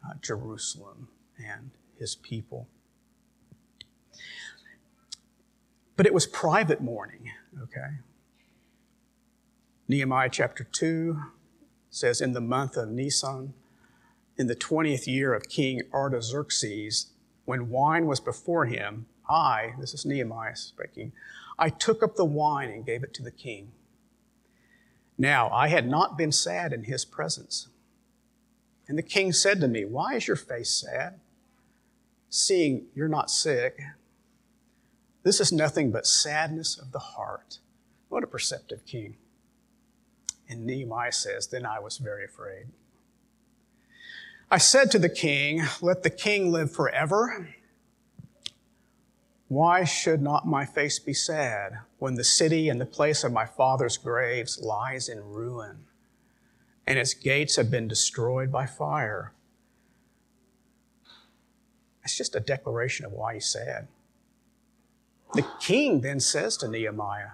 uh, 0.06 0.16
Jerusalem 0.22 1.08
and 1.38 1.72
his 1.98 2.18
people. 2.18 2.68
But 5.96 6.06
it 6.06 6.14
was 6.14 6.26
private 6.26 6.82
mourning, 6.82 7.32
okay? 7.62 8.00
Nehemiah 9.88 10.30
chapter 10.30 10.64
2 10.64 11.22
says, 11.90 12.22
In 12.22 12.34
the 12.34 12.42
month 12.42 12.76
of 12.76 12.90
Nisan, 12.90 13.54
in 14.38 14.48
the 14.48 14.56
20th 14.56 15.08
year 15.08 15.34
of 15.34 15.48
King 15.48 15.82
Artaxerxes, 15.94 17.08
when 17.46 17.70
wine 17.70 18.08
was 18.08 18.20
before 18.20 18.66
him, 18.66 19.06
I, 19.30 19.74
this 19.80 19.94
is 19.94 20.06
Nehemiah 20.06 20.56
speaking, 20.56 21.14
I 21.58 21.70
took 21.70 22.04
up 22.04 22.16
the 22.16 22.26
wine 22.26 22.70
and 22.70 22.86
gave 22.86 23.04
it 23.04 23.14
to 23.16 23.24
the 23.24 23.32
king. 23.32 23.72
Now, 25.18 25.50
I 25.52 25.70
had 25.70 25.88
not 25.88 26.18
been 26.18 26.32
sad 26.32 26.74
in 26.74 26.84
his 26.84 27.06
presence. 27.06 27.70
And 28.88 28.98
the 28.98 29.04
king 29.04 29.32
said 29.32 29.62
to 29.62 29.68
me, 29.68 29.86
Why 29.86 30.16
is 30.16 30.28
your 30.28 30.36
face 30.36 30.72
sad? 30.72 31.20
Seeing 32.30 32.88
you're 32.94 33.08
not 33.08 33.32
sick. 33.32 33.80
This 35.26 35.42
is 35.42 35.52
nothing 35.52 35.90
but 35.90 36.06
sadness 36.06 36.78
of 36.78 36.92
the 36.92 37.00
heart. 37.00 37.58
What 38.10 38.24
a 38.24 38.28
perceptive 38.28 38.86
king. 38.86 39.18
And 40.48 40.68
Nehemiah 40.68 41.12
says, 41.12 41.48
Then 41.48 41.66
I 41.66 41.80
was 41.80 41.98
very 41.98 42.24
afraid. 42.24 42.68
I 44.52 44.60
said 44.60 44.92
to 44.92 45.00
the 45.00 45.10
king, 45.10 45.64
Let 45.82 46.04
the 46.04 46.12
king 46.12 46.52
live 46.52 46.72
forever. 46.72 47.50
Why 49.48 49.84
should 49.84 50.22
not 50.22 50.46
my 50.46 50.64
face 50.64 51.00
be 51.00 51.16
sad 51.16 51.80
when 51.98 52.14
the 52.14 52.24
city 52.24 52.70
and 52.70 52.80
the 52.80 52.86
place 52.86 53.24
of 53.24 53.34
my 53.34 53.48
father's 53.48 53.98
graves 53.98 54.62
lies 54.62 55.10
in 55.10 55.24
ruin 55.24 55.86
and 56.86 57.00
its 57.00 57.16
gates 57.16 57.56
have 57.56 57.72
been 57.72 57.88
destroyed 57.88 58.52
by 58.52 58.68
fire? 58.68 59.32
It's 62.04 62.16
just 62.16 62.36
a 62.36 62.40
declaration 62.40 63.08
of 63.08 63.12
why 63.12 63.34
he's 63.34 63.48
sad. 63.48 63.88
The 65.36 65.46
king 65.60 66.00
then 66.00 66.22
says 66.22 66.56
to 66.58 66.68
Nehemiah, 66.70 67.32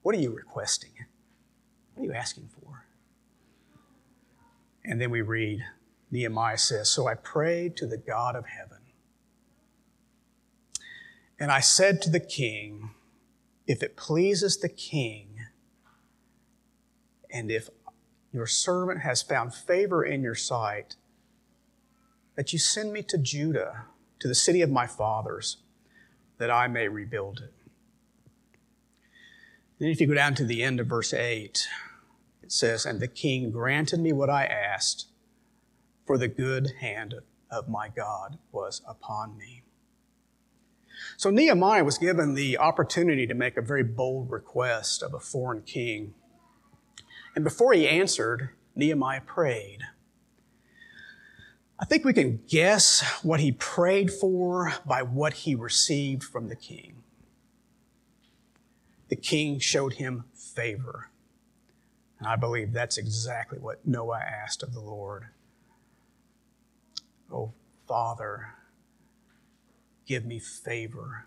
What 0.00 0.14
are 0.14 0.18
you 0.18 0.34
requesting? 0.34 0.92
What 1.94 2.02
are 2.02 2.06
you 2.06 2.12
asking 2.14 2.48
for? 2.48 2.86
And 4.82 4.98
then 4.98 5.10
we 5.10 5.20
read, 5.20 5.60
Nehemiah 6.10 6.56
says, 6.56 6.90
So 6.90 7.06
I 7.06 7.14
prayed 7.14 7.76
to 7.76 7.86
the 7.86 7.98
God 7.98 8.36
of 8.36 8.46
heaven. 8.46 8.78
And 11.38 11.52
I 11.52 11.60
said 11.60 12.00
to 12.02 12.10
the 12.10 12.20
king, 12.20 12.90
If 13.66 13.82
it 13.82 13.94
pleases 13.94 14.56
the 14.56 14.70
king, 14.70 15.40
and 17.30 17.50
if 17.50 17.68
your 18.32 18.46
servant 18.46 19.00
has 19.00 19.20
found 19.20 19.52
favor 19.52 20.02
in 20.02 20.22
your 20.22 20.34
sight, 20.34 20.96
that 22.34 22.54
you 22.54 22.58
send 22.58 22.94
me 22.94 23.02
to 23.02 23.18
Judah, 23.18 23.84
to 24.20 24.28
the 24.28 24.34
city 24.34 24.62
of 24.62 24.70
my 24.70 24.86
fathers, 24.86 25.58
that 26.38 26.50
I 26.50 26.68
may 26.68 26.88
rebuild 26.88 27.40
it. 27.40 27.52
Then, 29.78 29.90
if 29.90 30.00
you 30.00 30.06
go 30.06 30.14
down 30.14 30.34
to 30.36 30.44
the 30.44 30.62
end 30.62 30.80
of 30.80 30.86
verse 30.86 31.12
8, 31.12 31.68
it 32.42 32.52
says, 32.52 32.86
And 32.86 33.00
the 33.00 33.08
king 33.08 33.50
granted 33.50 34.00
me 34.00 34.12
what 34.12 34.30
I 34.30 34.44
asked, 34.44 35.08
for 36.06 36.16
the 36.16 36.28
good 36.28 36.72
hand 36.80 37.14
of 37.50 37.68
my 37.68 37.88
God 37.88 38.38
was 38.52 38.80
upon 38.86 39.36
me. 39.36 39.62
So 41.16 41.30
Nehemiah 41.30 41.84
was 41.84 41.98
given 41.98 42.34
the 42.34 42.58
opportunity 42.58 43.26
to 43.26 43.34
make 43.34 43.56
a 43.56 43.62
very 43.62 43.82
bold 43.82 44.30
request 44.30 45.02
of 45.02 45.14
a 45.14 45.20
foreign 45.20 45.62
king. 45.62 46.14
And 47.34 47.44
before 47.44 47.72
he 47.72 47.88
answered, 47.88 48.50
Nehemiah 48.74 49.22
prayed. 49.22 49.80
I 51.78 51.84
think 51.84 52.04
we 52.04 52.14
can 52.14 52.40
guess 52.48 53.02
what 53.22 53.40
he 53.40 53.52
prayed 53.52 54.10
for 54.10 54.72
by 54.86 55.02
what 55.02 55.34
he 55.34 55.54
received 55.54 56.24
from 56.24 56.48
the 56.48 56.56
king. 56.56 57.02
The 59.08 59.16
king 59.16 59.58
showed 59.58 59.94
him 59.94 60.24
favor. 60.34 61.10
And 62.18 62.26
I 62.26 62.36
believe 62.36 62.72
that's 62.72 62.96
exactly 62.96 63.58
what 63.58 63.86
Noah 63.86 64.20
asked 64.20 64.62
of 64.62 64.72
the 64.72 64.80
Lord. 64.80 65.26
Oh, 67.30 67.52
Father, 67.86 68.54
give 70.06 70.24
me 70.24 70.38
favor 70.38 71.26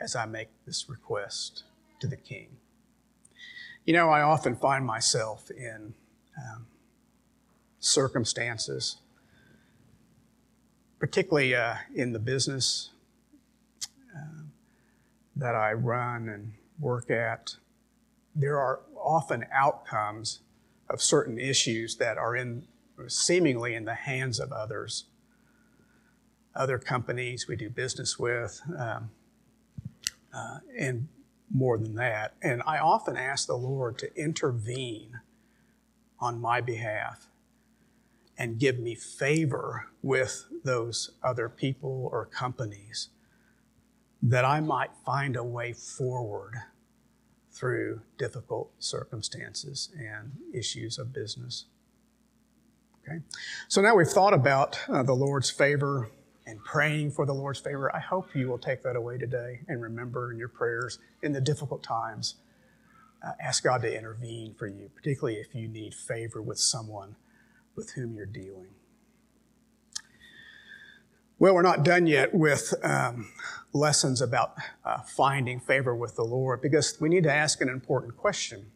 as 0.00 0.16
I 0.16 0.24
make 0.24 0.48
this 0.66 0.88
request 0.88 1.64
to 2.00 2.06
the 2.06 2.16
king. 2.16 2.48
You 3.84 3.92
know, 3.92 4.08
I 4.08 4.22
often 4.22 4.56
find 4.56 4.86
myself 4.86 5.50
in 5.50 5.94
um, 6.38 6.66
circumstances, 7.78 8.96
particularly 10.98 11.54
uh, 11.54 11.74
in 11.94 12.12
the 12.12 12.18
business 12.18 12.90
uh, 14.14 14.42
that 15.36 15.54
I 15.54 15.72
run 15.72 16.28
and 16.28 16.52
work 16.78 17.10
at. 17.10 17.56
There 18.34 18.58
are 18.58 18.80
often 18.96 19.44
outcomes 19.52 20.40
of 20.88 21.00
certain 21.00 21.38
issues 21.38 21.96
that 21.96 22.18
are 22.18 22.36
in 22.36 22.66
seemingly 23.08 23.74
in 23.74 23.84
the 23.84 23.94
hands 23.94 24.38
of 24.38 24.52
others 24.52 25.06
other 26.54 26.78
companies 26.78 27.48
we 27.48 27.56
do 27.56 27.68
business 27.68 28.18
with, 28.18 28.60
um, 28.78 29.10
uh, 30.32 30.58
and 30.78 31.08
more 31.52 31.78
than 31.78 31.94
that. 31.96 32.34
And 32.42 32.62
I 32.66 32.78
often 32.78 33.16
ask 33.16 33.46
the 33.46 33.56
Lord 33.56 33.98
to 33.98 34.16
intervene 34.16 35.20
on 36.20 36.40
my 36.40 36.60
behalf 36.60 37.28
and 38.36 38.58
give 38.58 38.78
me 38.78 38.94
favor 38.94 39.88
with 40.02 40.46
those 40.64 41.10
other 41.22 41.48
people 41.48 42.08
or 42.12 42.26
companies 42.26 43.08
that 44.22 44.44
I 44.44 44.60
might 44.60 44.90
find 45.04 45.36
a 45.36 45.44
way 45.44 45.72
forward 45.72 46.54
through 47.52 48.00
difficult 48.18 48.72
circumstances 48.78 49.90
and 49.96 50.32
issues 50.52 50.98
of 50.98 51.12
business. 51.12 51.66
Okay? 53.02 53.18
So 53.68 53.80
now 53.80 53.94
we've 53.94 54.08
thought 54.08 54.34
about 54.34 54.80
uh, 54.88 55.02
the 55.02 55.12
Lord's 55.12 55.50
favor 55.50 56.10
and 56.46 56.62
praying 56.64 57.12
for 57.12 57.26
the 57.26 57.32
Lord's 57.32 57.60
favor. 57.60 57.94
I 57.94 58.00
hope 58.00 58.34
you 58.34 58.48
will 58.48 58.58
take 58.58 58.82
that 58.82 58.96
away 58.96 59.18
today 59.18 59.60
and 59.68 59.80
remember 59.80 60.32
in 60.32 60.38
your 60.38 60.48
prayers 60.48 60.98
in 61.22 61.32
the 61.32 61.40
difficult 61.40 61.82
times. 61.82 62.36
Uh, 63.24 63.32
ask 63.40 63.62
God 63.62 63.82
to 63.82 63.96
intervene 63.96 64.54
for 64.54 64.66
you, 64.66 64.90
particularly 64.94 65.38
if 65.38 65.54
you 65.54 65.68
need 65.68 65.94
favor 65.94 66.42
with 66.42 66.58
someone 66.58 67.16
with 67.76 67.92
whom 67.92 68.14
you're 68.14 68.26
dealing. 68.26 68.74
Well, 71.38 71.54
we're 71.54 71.62
not 71.62 71.84
done 71.84 72.06
yet 72.06 72.32
with 72.32 72.72
um, 72.82 73.30
lessons 73.72 74.20
about 74.22 74.54
uh, 74.84 75.02
finding 75.02 75.58
favor 75.60 75.94
with 75.94 76.14
the 76.14 76.24
Lord 76.24 76.62
because 76.62 76.98
we 77.00 77.08
need 77.08 77.24
to 77.24 77.32
ask 77.32 77.60
an 77.60 77.68
important 77.68 78.16
question 78.16 78.70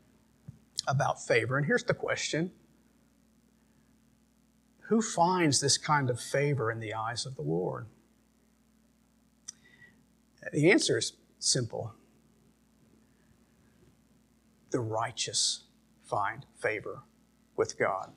about 0.86 1.22
favor. 1.22 1.56
And 1.56 1.66
here's 1.66 1.84
the 1.84 1.94
question 1.94 2.50
who 4.88 5.02
finds 5.02 5.60
this 5.60 5.76
kind 5.76 6.08
of 6.08 6.18
favor 6.18 6.72
in 6.72 6.80
the 6.80 6.94
eyes 6.94 7.26
of 7.26 7.36
the 7.36 7.42
Lord? 7.42 7.86
The 10.52 10.70
answer 10.70 10.96
is 10.96 11.12
simple 11.38 11.92
the 14.70 14.80
righteous 14.80 15.64
find 16.04 16.44
favor 16.58 17.02
with 17.56 17.78
God. 17.78 18.12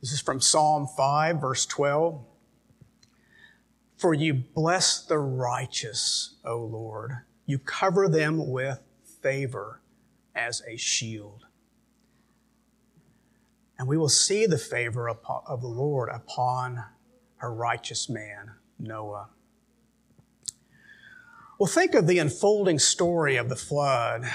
This 0.00 0.12
is 0.12 0.20
from 0.20 0.40
Psalm 0.40 0.86
5, 0.86 1.40
verse 1.40 1.66
12. 1.66 2.24
For 3.96 4.14
you 4.14 4.34
bless 4.34 5.02
the 5.04 5.18
righteous, 5.18 6.36
O 6.44 6.58
Lord. 6.58 7.18
You 7.44 7.58
cover 7.58 8.08
them 8.08 8.50
with 8.50 8.80
favor 9.20 9.80
as 10.34 10.62
a 10.66 10.76
shield 10.76 11.44
and 13.80 13.88
we 13.88 13.96
will 13.96 14.10
see 14.10 14.44
the 14.44 14.58
favor 14.58 15.08
of 15.08 15.62
the 15.62 15.66
Lord 15.66 16.10
upon 16.10 16.84
a 17.40 17.48
righteous 17.48 18.10
man, 18.10 18.50
Noah. 18.78 19.30
Well, 21.58 21.66
think 21.66 21.94
of 21.94 22.06
the 22.06 22.18
unfolding 22.18 22.78
story 22.78 23.36
of 23.36 23.48
the 23.48 23.56
flood 23.56 24.26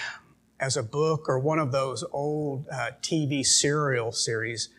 as 0.59 0.75
a 0.75 0.81
book 0.81 1.29
or 1.29 1.37
one 1.37 1.59
of 1.59 1.71
those 1.71 2.03
old 2.11 2.67
uh, 2.71 2.93
TV 3.03 3.45
serial 3.45 4.11
series 4.11 4.69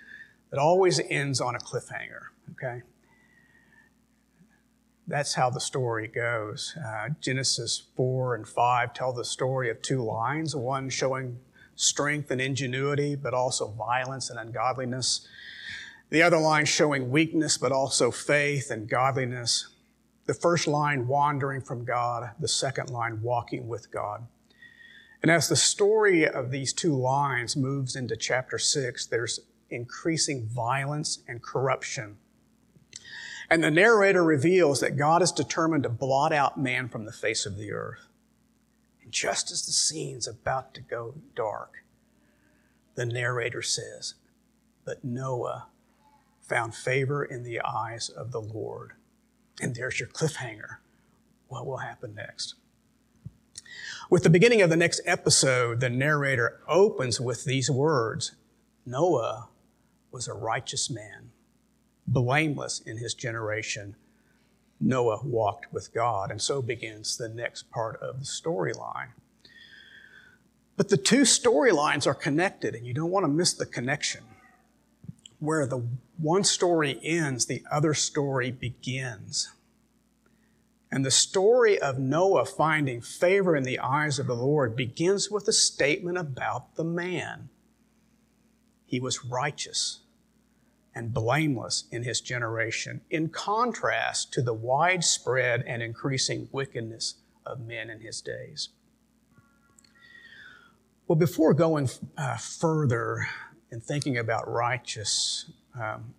that 0.51 0.59
always 0.59 1.01
ends 1.11 1.41
on 1.41 1.55
a 1.55 1.59
cliffhanger, 1.59 2.29
okay? 2.53 2.83
That's 5.09 5.35
how 5.35 5.51
the 5.51 5.61
story 5.61 6.09
goes. 6.09 6.77
Uh, 6.85 7.11
Genesis 7.21 7.85
4 7.97 8.35
and 8.35 8.49
5 8.49 8.93
tell 8.93 9.13
the 9.13 9.25
story 9.25 9.71
of 9.71 9.81
two 9.81 10.03
lines, 10.03 10.57
one 10.57 10.89
showing 10.91 11.39
strength 11.77 12.31
and 12.31 12.41
ingenuity, 12.41 13.15
but 13.15 13.33
also 13.33 13.69
violence 13.69 14.31
and 14.31 14.39
ungodliness. 14.39 15.29
The 16.11 16.23
other 16.23 16.39
line 16.39 16.65
showing 16.65 17.11
weakness, 17.11 17.57
but 17.57 17.73
also 17.73 18.11
faith 18.11 18.71
and 18.71 18.89
godliness. 18.89 19.69
The 20.27 20.35
first 20.35 20.67
line, 20.67 21.07
wandering 21.07 21.61
from 21.61 21.85
God. 21.85 22.31
The 22.41 22.49
second 22.49 22.91
line, 22.91 23.23
walking 23.23 23.69
with 23.69 23.93
God. 23.93 24.27
And 25.23 25.31
as 25.31 25.49
the 25.49 25.57
story 25.57 26.29
of 26.29 26.51
these 26.51 26.73
two 26.73 26.95
lines 26.95 27.57
moves 27.57 27.97
into 27.97 28.17
chapter 28.17 28.59
six, 28.59 29.07
there's 29.07 29.41
increasing 29.71 30.47
violence 30.47 31.21
and 31.27 31.43
corruption. 31.43 32.17
And 33.49 33.63
the 33.63 33.71
narrator 33.71 34.25
reveals 34.25 34.81
that 34.81 34.97
God 34.97 35.23
is 35.23 35.33
determined 35.33 35.85
to 35.85 35.89
blot 35.89 36.33
out 36.33 36.59
man 36.59 36.89
from 36.89 37.05
the 37.05 37.13
face 37.13 37.47
of 37.47 37.57
the 37.57 37.73
earth. 37.73 38.09
And 39.03 39.13
just 39.13 39.51
as 39.51 39.65
the 39.67 39.73
scene's 39.73 40.27
about 40.27 40.75
to 40.75 40.81
go 40.81 41.15
dark, 41.35 41.85
the 42.97 43.07
narrator 43.07 43.63
says, 43.63 44.15
But 44.85 45.05
Noah 45.05 45.67
found 46.41 46.75
favor 46.75 47.25
in 47.25 47.45
the 47.45 47.61
eyes 47.61 48.09
of 48.09 48.33
the 48.33 48.41
Lord. 48.41 48.93
And 49.61 49.75
there's 49.75 50.01
your 50.01 50.09
cliffhanger. 50.09 50.79
What 51.49 51.67
will 51.67 51.79
happen 51.79 52.15
next? 52.15 52.55
With 54.11 54.23
the 54.23 54.31
beginning 54.31 54.63
of 54.63 54.71
the 54.71 54.77
next 54.77 55.01
episode, 55.05 55.81
the 55.81 55.91
narrator 55.91 56.61
opens 56.69 57.21
with 57.21 57.45
these 57.45 57.71
words 57.71 58.37
Noah 58.85 59.49
was 60.17 60.29
a 60.29 60.33
righteous 60.33 60.89
man, 60.89 61.31
blameless 62.07 62.81
in 62.81 62.97
his 62.97 63.13
generation 63.13 63.95
Noah 64.81 65.21
walked 65.23 65.71
with 65.75 65.93
God. 65.93 66.31
And 66.31 66.41
so 66.41 66.63
begins 66.63 67.19
the 67.19 67.29
next 67.29 67.71
part 67.71 68.01
of 68.01 68.21
the 68.21 68.25
storyline. 68.25 69.09
But 70.79 70.89
the 70.89 70.97
two 70.97 71.23
storylines 71.23 72.07
are 72.07 72.15
connected, 72.15 72.75
and 72.75 72.87
you 72.87 72.95
don't 72.95 73.11
want 73.11 73.25
to 73.25 73.29
miss 73.29 73.53
the 73.53 73.67
connection. 73.67 74.23
Where 75.39 75.67
the 75.67 75.87
one 76.17 76.45
story 76.45 76.99
ends, 77.03 77.45
the 77.45 77.63
other 77.71 77.93
story 77.93 78.51
begins. 78.51 79.53
And 80.91 81.05
the 81.05 81.11
story 81.11 81.79
of 81.79 81.99
Noah 81.99 82.47
finding 82.47 83.03
favor 83.03 83.55
in 83.55 83.65
the 83.65 83.81
eyes 83.81 84.19
of 84.19 84.29
the 84.29 84.35
Lord 84.35 84.77
begins 84.77 85.31
with 85.31 85.47
a 85.47 85.53
statement 85.53 86.17
about 86.17 86.77
the 86.77 86.85
man. 86.85 87.51
He 88.87 88.99
was 88.99 89.27
righteous 89.27 90.01
and 90.97 91.13
blameless 91.13 91.85
in 91.93 92.03
his 92.03 92.23
generation, 92.23 93.03
in 93.11 93.29
contrast 93.29 94.33
to 94.33 94.43
the 94.43 94.55
widespread 94.55 95.63
and 95.67 95.83
increasing 95.83 96.49
wickedness 96.51 97.17
of 97.45 97.61
men 97.61 97.91
in 97.91 98.01
his 98.01 98.23
days. 98.23 98.71
Well, 101.07 101.17
before 101.17 101.55
going 101.55 101.91
uh, 102.17 102.39
further 102.39 103.29
in 103.71 103.81
thinking 103.81 104.17
about 104.17 104.51
righteous, 104.51 105.53
um, 105.79 106.15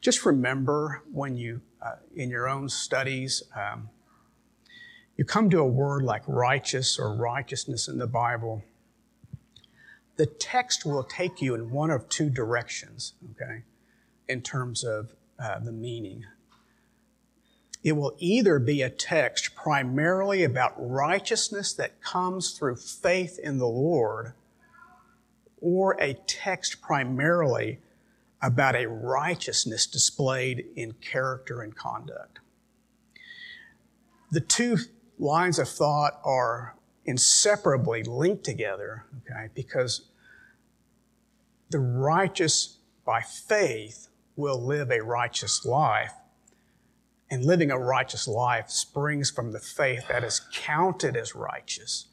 just 0.00 0.24
remember 0.24 1.02
when 1.12 1.36
you, 1.36 1.60
uh, 1.82 1.96
in 2.16 2.30
your 2.30 2.48
own 2.48 2.70
studies, 2.70 3.42
um, 3.54 3.90
you 5.16 5.24
come 5.24 5.50
to 5.50 5.58
a 5.58 5.66
word 5.66 6.02
like 6.02 6.22
righteous 6.26 6.98
or 6.98 7.14
righteousness 7.14 7.88
in 7.88 7.98
the 7.98 8.06
Bible, 8.06 8.62
the 10.16 10.26
text 10.26 10.86
will 10.86 11.04
take 11.04 11.42
you 11.42 11.54
in 11.54 11.70
one 11.70 11.90
of 11.90 12.08
two 12.08 12.30
directions, 12.30 13.12
okay, 13.32 13.62
in 14.28 14.42
terms 14.42 14.84
of 14.84 15.14
uh, 15.38 15.58
the 15.58 15.72
meaning. 15.72 16.24
It 17.82 17.92
will 17.92 18.16
either 18.18 18.58
be 18.58 18.82
a 18.82 18.90
text 18.90 19.54
primarily 19.54 20.42
about 20.42 20.74
righteousness 20.76 21.72
that 21.74 22.02
comes 22.02 22.52
through 22.52 22.76
faith 22.76 23.38
in 23.38 23.58
the 23.58 23.68
Lord, 23.68 24.34
or 25.60 25.96
a 26.00 26.14
text 26.26 26.80
primarily 26.80 27.78
about 28.42 28.76
a 28.76 28.86
righteousness 28.86 29.86
displayed 29.86 30.66
in 30.76 30.92
character 30.92 31.62
and 31.62 31.74
conduct. 31.74 32.40
The 34.30 34.40
two 34.40 34.78
lines 35.18 35.58
of 35.58 35.68
thought 35.68 36.20
are 36.24 36.76
inseparably 37.04 38.02
linked 38.02 38.44
together, 38.44 39.04
okay, 39.18 39.48
because 39.54 40.08
the 41.70 41.78
righteous 41.78 42.78
by 43.04 43.22
faith 43.22 44.08
will 44.38 44.64
live 44.64 44.90
a 44.90 45.02
righteous 45.02 45.66
life. 45.66 46.12
And 47.30 47.44
living 47.44 47.70
a 47.70 47.78
righteous 47.78 48.26
life 48.26 48.70
springs 48.70 49.30
from 49.30 49.52
the 49.52 49.60
faith 49.60 50.08
that 50.08 50.24
is 50.24 50.40
counted 50.54 51.14
as 51.14 51.34
righteous 51.34 52.06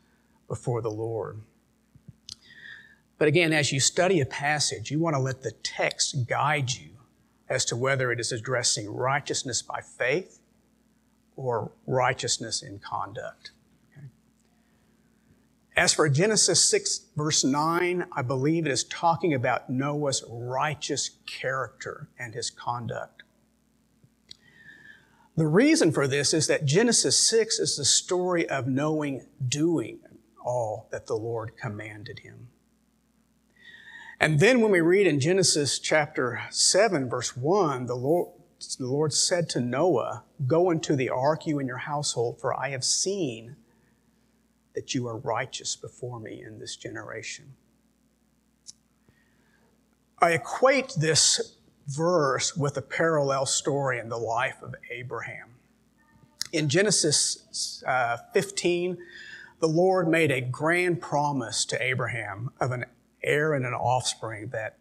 before 0.49 0.81
the 0.81 0.91
Lord. 0.91 1.39
But 3.17 3.29
again, 3.29 3.53
as 3.53 3.71
you 3.71 3.79
study 3.79 4.19
a 4.19 4.25
passage, 4.25 4.91
you 4.91 4.99
want 4.99 5.15
to 5.15 5.21
let 5.21 5.41
the 5.41 5.53
text 5.63 6.27
guide 6.27 6.73
you 6.73 6.89
as 7.47 7.63
to 7.65 7.77
whether 7.77 8.11
it 8.11 8.19
is 8.19 8.33
addressing 8.33 8.93
righteousness 8.93 9.61
by 9.61 9.79
faith 9.79 10.39
or 11.37 11.71
righteousness 11.87 12.61
in 12.61 12.79
conduct. 12.79 13.51
As 15.75 15.93
for 15.93 16.07
Genesis 16.07 16.63
6, 16.63 17.01
verse 17.17 17.43
9, 17.43 18.05
I 18.13 18.21
believe 18.21 18.65
it 18.65 18.71
is 18.71 18.85
talking 18.85 19.33
about 19.33 19.69
Noah's 19.69 20.23
righteous 20.29 21.09
character 21.25 22.07
and 22.17 22.33
his 22.33 22.49
conduct. 22.49 23.23
The 25.35 25.47
reason 25.47 25.91
for 25.91 26.07
this 26.07 26.33
is 26.33 26.47
that 26.47 26.65
Genesis 26.65 27.19
6 27.27 27.59
is 27.59 27.75
the 27.75 27.83
story 27.83 28.47
of 28.47 28.67
Noah 28.67 29.19
doing 29.45 29.99
all 30.45 30.87
that 30.91 31.07
the 31.07 31.17
Lord 31.17 31.57
commanded 31.57 32.19
him. 32.19 32.47
And 34.17 34.39
then 34.39 34.61
when 34.61 34.71
we 34.71 34.79
read 34.79 35.07
in 35.07 35.19
Genesis 35.19 35.77
chapter 35.77 36.43
7, 36.51 37.09
verse 37.09 37.35
1, 37.35 37.87
the 37.87 37.95
Lord, 37.95 38.29
the 38.79 38.87
Lord 38.87 39.11
said 39.11 39.49
to 39.49 39.59
Noah, 39.59 40.23
Go 40.47 40.71
into 40.71 40.95
the 40.95 41.09
ark, 41.09 41.45
you 41.45 41.59
and 41.59 41.67
your 41.67 41.79
household, 41.79 42.39
for 42.39 42.57
I 42.57 42.69
have 42.69 42.85
seen 42.85 43.57
that 44.75 44.93
you 44.93 45.07
are 45.07 45.17
righteous 45.17 45.75
before 45.75 46.19
me 46.19 46.43
in 46.45 46.59
this 46.59 46.75
generation. 46.75 47.55
I 50.19 50.31
equate 50.31 50.93
this 50.97 51.57
verse 51.87 52.55
with 52.55 52.77
a 52.77 52.81
parallel 52.81 53.45
story 53.45 53.99
in 53.99 54.09
the 54.09 54.17
life 54.17 54.61
of 54.61 54.75
Abraham. 54.91 55.55
In 56.51 56.69
Genesis 56.69 57.83
uh, 57.85 58.17
15, 58.33 58.97
the 59.59 59.67
Lord 59.67 60.07
made 60.07 60.31
a 60.31 60.41
grand 60.41 61.01
promise 61.01 61.65
to 61.65 61.81
Abraham 61.81 62.51
of 62.59 62.71
an 62.71 62.85
heir 63.23 63.53
and 63.53 63.65
an 63.65 63.73
offspring 63.73 64.49
that 64.49 64.77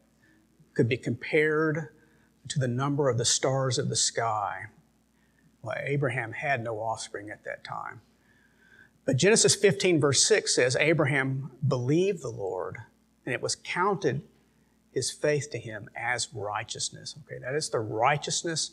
could 0.75 0.89
be 0.89 0.97
compared 0.97 1.89
to 2.49 2.59
the 2.59 2.69
number 2.69 3.09
of 3.09 3.19
the 3.19 3.25
stars 3.25 3.79
of 3.79 3.89
the 3.89 3.97
sky. 3.97 4.67
Well, 5.63 5.77
Abraham 5.83 6.33
had 6.33 6.63
no 6.63 6.79
offspring 6.79 7.31
at 7.31 7.45
that 7.45 7.65
time. 7.65 8.03
But 9.05 9.17
Genesis 9.17 9.55
15, 9.55 10.01
verse 10.01 10.25
6 10.25 10.55
says, 10.55 10.77
Abraham 10.77 11.51
believed 11.67 12.23
the 12.23 12.31
Lord, 12.31 12.79
and 13.27 13.35
it 13.35 13.43
was 13.43 13.57
counted 13.57 14.23
his 14.93 15.11
faith 15.11 15.51
to 15.51 15.59
him 15.59 15.91
as 15.97 16.29
righteousness. 16.33 17.15
Okay, 17.25 17.39
that 17.41 17.55
is 17.55 17.69
the 17.69 17.81
righteousness 17.81 18.71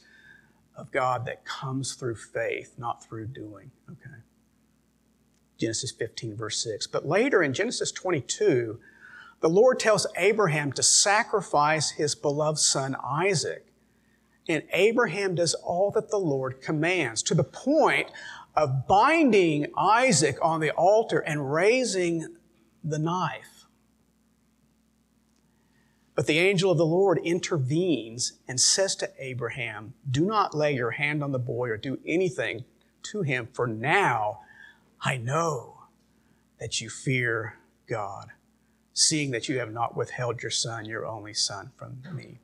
of 0.76 0.92
God 0.92 1.26
that 1.26 1.44
comes 1.44 1.96
through 1.96 2.16
faith, 2.16 2.76
not 2.78 3.04
through 3.04 3.28
doing. 3.28 3.72
Okay. 3.90 4.22
Genesis 5.58 5.92
15, 5.92 6.36
verse 6.38 6.64
6. 6.64 6.88
But 6.88 7.08
later 7.08 7.44
in 7.44 7.54
Genesis 7.54 7.92
22, 7.92 8.80
the 9.42 9.50
Lord 9.50 9.80
tells 9.80 10.08
Abraham 10.18 10.72
to 10.74 10.84
sacrifice 10.84 11.92
his 11.92 12.16
beloved 12.16 12.60
son 12.60 12.96
Isaac. 13.04 13.68
And 14.48 14.64
Abraham 14.72 15.36
does 15.36 15.54
all 15.54 15.92
that 15.92 16.10
the 16.10 16.18
Lord 16.18 16.62
commands 16.62 17.22
to 17.24 17.36
the 17.36 17.44
point 17.44 18.12
of 18.56 18.88
binding 18.88 19.68
Isaac 19.78 20.38
on 20.42 20.60
the 20.60 20.72
altar 20.72 21.20
and 21.20 21.52
raising 21.52 22.36
the 22.84 23.00
knife. 23.00 23.66
But 26.16 26.28
the 26.28 26.40
angel 26.40 26.72
of 26.72 26.78
the 26.78 26.86
Lord 26.86 27.20
intervenes 27.24 28.34
and 28.48 28.60
says 28.60 28.96
to 28.98 29.10
Abraham, 29.18 29.94
Do 30.10 30.26
not 30.26 30.54
lay 30.54 30.76
your 30.76 30.92
hand 30.92 31.24
on 31.24 31.32
the 31.32 31.40
boy 31.40 31.70
or 31.70 31.78
do 31.78 32.00
anything 32.06 32.66
to 33.04 33.22
him, 33.22 33.48
for 33.54 33.66
now 33.66 34.42
I 35.02 35.18
know 35.18 35.84
that 36.60 36.82
you 36.82 36.90
fear 36.90 37.58
God 37.88 38.32
seeing 38.94 39.32
that 39.32 39.48
you 39.50 39.60
have 39.60 39.72
not 39.72 39.96
withheld 39.96 40.42
your 40.42 40.52
son, 40.52 40.86
your 40.86 41.06
only 41.06 41.34
son, 41.34 41.72
from 41.76 42.02
me. 42.14 42.40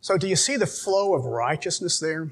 So, 0.00 0.16
do 0.16 0.28
you 0.28 0.36
see 0.36 0.56
the 0.56 0.66
flow 0.66 1.14
of 1.14 1.24
righteousness 1.24 1.98
there? 1.98 2.30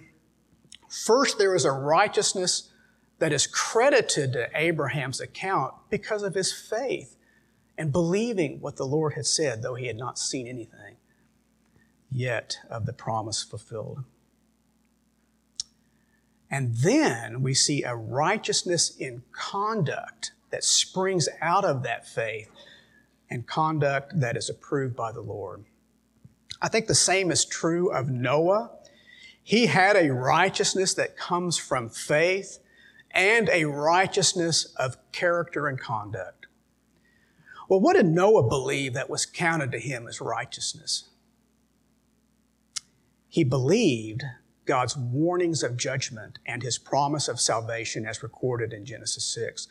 First, 0.88 1.38
there 1.38 1.55
is 1.55 1.64
a 1.64 1.72
righteousness 1.72 2.70
that 3.18 3.33
is 3.33 3.46
credited 3.46 4.33
to 4.35 4.49
Abraham's 4.55 5.20
account 5.20 5.75
because 5.90 6.22
of 6.22 6.35
his 6.35 6.53
faith 6.53 7.16
and 7.79 7.92
believing 7.92 8.61
what 8.61 8.77
the 8.77 8.87
Lord 8.87 9.14
had 9.14 9.27
said, 9.27 9.62
though 9.62 9.75
he 9.75 9.87
had 9.87 9.96
not 9.96 10.18
seen 10.18 10.46
anything 10.46 10.96
yet 12.11 12.59
of 12.70 12.87
the 12.87 12.92
promise 12.92 13.42
fulfilled. 13.42 14.05
And 16.51 16.77
then 16.77 17.42
we 17.42 17.55
see 17.55 17.83
a 17.83 17.94
righteousness 17.94 18.96
in 18.96 19.22
conduct 19.33 20.33
that 20.51 20.64
springs 20.64 21.29
out 21.42 21.64
of 21.64 21.83
that 21.83 22.07
faith 22.07 22.49
and 23.29 23.46
conduct 23.46 24.20
that 24.20 24.37
is 24.37 24.49
approved 24.49 24.94
by 24.94 25.11
the 25.11 25.20
Lord. 25.20 25.64
I 26.62 26.68
think 26.68 26.87
the 26.87 26.94
same 26.94 27.31
is 27.31 27.44
true 27.44 27.90
of 27.90 28.09
Noah. 28.09 28.70
He 29.46 29.66
had 29.66 29.94
a 29.94 30.12
righteousness 30.12 30.92
that 30.94 31.16
comes 31.16 31.56
from 31.56 31.88
faith 31.88 32.59
and 33.12 33.48
a 33.48 33.66
righteousness 33.66 34.74
of 34.74 34.96
character 35.12 35.68
and 35.68 35.78
conduct. 35.78 36.48
Well, 37.68 37.80
what 37.80 37.94
did 37.94 38.06
Noah 38.06 38.48
believe 38.48 38.92
that 38.94 39.09
was 39.09 39.24
counted 39.24 39.70
to 39.70 39.78
him 39.78 40.09
as 40.09 40.20
righteousness? 40.20 41.11
He 43.28 43.44
believed 43.44 44.24
God's 44.64 44.96
warnings 44.96 45.62
of 45.62 45.76
judgment 45.76 46.40
and 46.44 46.64
his 46.64 46.76
promise 46.76 47.28
of 47.28 47.38
salvation 47.38 48.04
as 48.04 48.24
recorded 48.24 48.72
in 48.72 48.85
Genesis 48.85 49.32
6. 49.32 49.68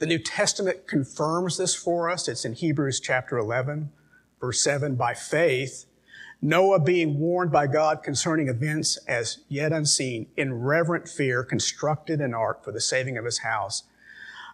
The 0.00 0.06
New 0.06 0.18
Testament 0.18 0.86
confirms 0.86 1.56
this 1.56 1.74
for 1.74 2.10
us. 2.10 2.28
It's 2.28 2.44
in 2.44 2.52
Hebrews 2.52 3.00
chapter 3.00 3.38
11, 3.38 3.90
verse 4.38 4.62
7. 4.62 4.96
By 4.96 5.14
faith, 5.14 5.86
Noah, 6.44 6.78
being 6.78 7.18
warned 7.18 7.50
by 7.50 7.66
God 7.66 8.02
concerning 8.02 8.48
events 8.48 8.98
as 9.08 9.38
yet 9.48 9.72
unseen, 9.72 10.26
in 10.36 10.52
reverent 10.52 11.08
fear 11.08 11.42
constructed 11.42 12.20
an 12.20 12.34
ark 12.34 12.62
for 12.62 12.70
the 12.70 12.80
saving 12.80 13.16
of 13.16 13.24
his 13.24 13.38
house. 13.38 13.84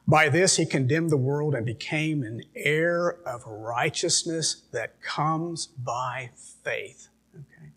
By 0.06 0.28
this 0.28 0.56
he 0.56 0.64
condemned 0.64 1.10
the 1.10 1.16
world 1.16 1.54
and 1.54 1.66
became 1.66 2.22
an 2.22 2.42
heir 2.54 3.18
of 3.26 3.42
righteousness 3.44 4.62
that 4.72 5.02
comes 5.02 5.66
by 5.66 6.30
faith. 6.64 7.08
Okay. 7.34 7.72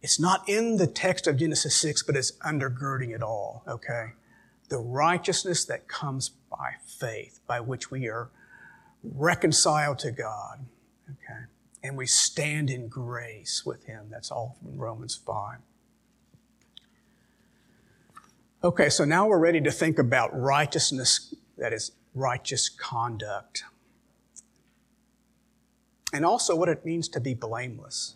It's 0.00 0.18
not 0.18 0.48
in 0.48 0.78
the 0.78 0.86
text 0.86 1.26
of 1.26 1.36
Genesis 1.36 1.76
6, 1.76 2.02
but 2.02 2.16
it's 2.16 2.32
undergirding 2.38 3.14
it 3.14 3.22
all. 3.22 3.62
Okay 3.68 4.12
the 4.68 4.78
righteousness 4.78 5.64
that 5.66 5.88
comes 5.88 6.30
by 6.50 6.72
faith, 6.84 7.40
by 7.46 7.60
which 7.60 7.90
we 7.90 8.08
are 8.08 8.30
reconciled 9.02 9.98
to 10.00 10.10
God. 10.10 10.64
Okay? 11.08 11.44
And 11.84 11.98
we 11.98 12.06
stand 12.06 12.70
in 12.70 12.88
grace 12.88 13.64
with 13.64 13.84
Him. 13.84 14.06
That's 14.10 14.30
all 14.30 14.56
from 14.60 14.78
Romans 14.78 15.14
5. 15.14 15.58
Okay, 18.64 18.88
so 18.88 19.04
now 19.04 19.28
we're 19.28 19.38
ready 19.38 19.60
to 19.60 19.70
think 19.70 19.98
about 19.98 20.34
righteousness, 20.34 21.34
that 21.58 21.74
is, 21.74 21.92
righteous 22.14 22.70
conduct. 22.70 23.64
And 26.14 26.24
also 26.24 26.56
what 26.56 26.70
it 26.70 26.86
means 26.86 27.06
to 27.10 27.20
be 27.20 27.34
blameless. 27.34 28.14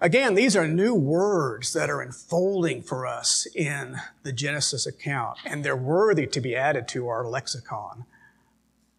Again, 0.00 0.36
these 0.36 0.54
are 0.54 0.68
new 0.68 0.94
words 0.94 1.72
that 1.72 1.90
are 1.90 2.00
unfolding 2.00 2.82
for 2.82 3.04
us 3.04 3.46
in 3.54 3.96
the 4.22 4.32
Genesis 4.32 4.86
account, 4.86 5.38
and 5.44 5.64
they're 5.64 5.76
worthy 5.76 6.26
to 6.28 6.40
be 6.40 6.54
added 6.54 6.86
to 6.88 7.08
our 7.08 7.26
lexicon 7.26 8.04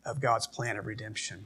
of 0.05 0.19
God's 0.19 0.47
plan 0.47 0.75
of 0.75 0.85
redemption. 0.85 1.45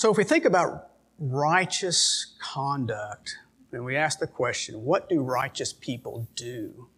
So 0.00 0.10
if 0.10 0.16
we 0.16 0.24
think 0.24 0.46
about 0.46 0.92
righteous 1.18 2.34
conduct, 2.40 3.36
and 3.70 3.84
we 3.84 3.96
ask 3.96 4.18
the 4.18 4.26
question, 4.26 4.82
what 4.82 5.10
do 5.10 5.20
righteous 5.20 5.74
people 5.74 6.26
do? 6.34 6.88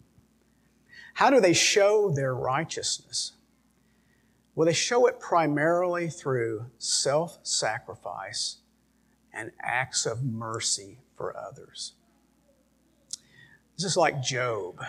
How 1.15 1.29
do 1.29 1.41
they 1.41 1.53
show 1.53 2.13
their 2.13 2.33
righteousness? 2.33 3.33
Well, 4.55 4.67
they 4.67 4.73
show 4.73 5.07
it 5.09 5.19
primarily 5.19 6.11
through 6.11 6.67
self 6.79 7.41
sacrifice 7.43 8.59
and 9.33 9.51
acts 9.61 10.07
of 10.07 10.23
mercy 10.23 10.99
for 11.17 11.37
others. 11.37 11.95
This 13.77 13.85
is 13.85 13.97
like 13.97 14.23
Job. 14.23 14.81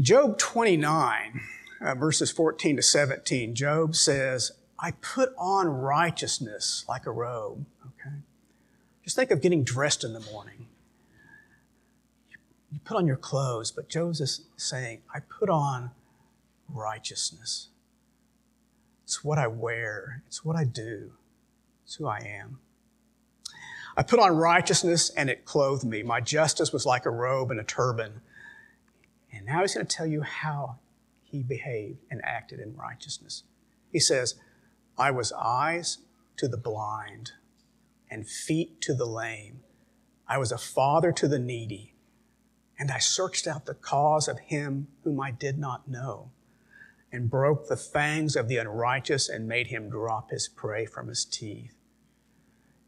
Job 0.00 0.36
29, 0.38 1.40
uh, 1.80 1.94
verses 1.94 2.32
14 2.32 2.74
to 2.74 2.82
17, 2.82 3.54
Job 3.54 3.94
says, 3.94 4.50
I 4.78 4.92
put 4.92 5.32
on 5.38 5.68
righteousness 5.68 6.84
like 6.88 7.06
a 7.06 7.10
robe. 7.10 7.64
Okay? 7.84 8.16
Just 9.02 9.16
think 9.16 9.30
of 9.30 9.40
getting 9.40 9.64
dressed 9.64 10.04
in 10.04 10.12
the 10.12 10.20
morning. 10.20 10.66
You 12.72 12.80
put 12.84 12.96
on 12.96 13.06
your 13.06 13.16
clothes, 13.16 13.70
but 13.70 13.88
Job 13.88 14.10
is 14.10 14.46
saying, 14.56 15.02
I 15.14 15.20
put 15.20 15.48
on 15.48 15.92
righteousness. 16.68 17.68
It's 19.04 19.22
what 19.22 19.38
I 19.38 19.46
wear, 19.46 20.22
it's 20.26 20.44
what 20.44 20.56
I 20.56 20.64
do, 20.64 21.12
it's 21.84 21.94
who 21.94 22.06
I 22.06 22.18
am. 22.18 22.58
I 23.96 24.02
put 24.02 24.18
on 24.18 24.36
righteousness 24.36 25.10
and 25.10 25.30
it 25.30 25.44
clothed 25.44 25.84
me. 25.84 26.02
My 26.02 26.20
justice 26.20 26.72
was 26.72 26.84
like 26.84 27.06
a 27.06 27.10
robe 27.10 27.50
and 27.50 27.60
a 27.60 27.64
turban. 27.64 28.22
And 29.32 29.46
now 29.46 29.60
he's 29.60 29.74
going 29.74 29.86
to 29.86 29.96
tell 29.96 30.06
you 30.06 30.22
how 30.22 30.78
he 31.22 31.42
behaved 31.42 31.98
and 32.10 32.20
acted 32.24 32.58
in 32.58 32.74
righteousness. 32.74 33.44
He 33.92 34.00
says, 34.00 34.34
I 34.96 35.10
was 35.10 35.32
eyes 35.32 35.98
to 36.36 36.48
the 36.48 36.56
blind 36.56 37.32
and 38.10 38.28
feet 38.28 38.80
to 38.82 38.94
the 38.94 39.06
lame. 39.06 39.60
I 40.28 40.38
was 40.38 40.52
a 40.52 40.58
father 40.58 41.12
to 41.12 41.28
the 41.28 41.38
needy, 41.38 41.94
and 42.78 42.90
I 42.90 42.98
searched 42.98 43.46
out 43.46 43.66
the 43.66 43.74
cause 43.74 44.28
of 44.28 44.38
him 44.38 44.88
whom 45.02 45.20
I 45.20 45.30
did 45.30 45.58
not 45.58 45.88
know, 45.88 46.30
and 47.12 47.30
broke 47.30 47.68
the 47.68 47.76
fangs 47.76 48.36
of 48.36 48.48
the 48.48 48.56
unrighteous 48.56 49.28
and 49.28 49.48
made 49.48 49.68
him 49.68 49.90
drop 49.90 50.30
his 50.30 50.48
prey 50.48 50.86
from 50.86 51.08
his 51.08 51.24
teeth. 51.24 51.74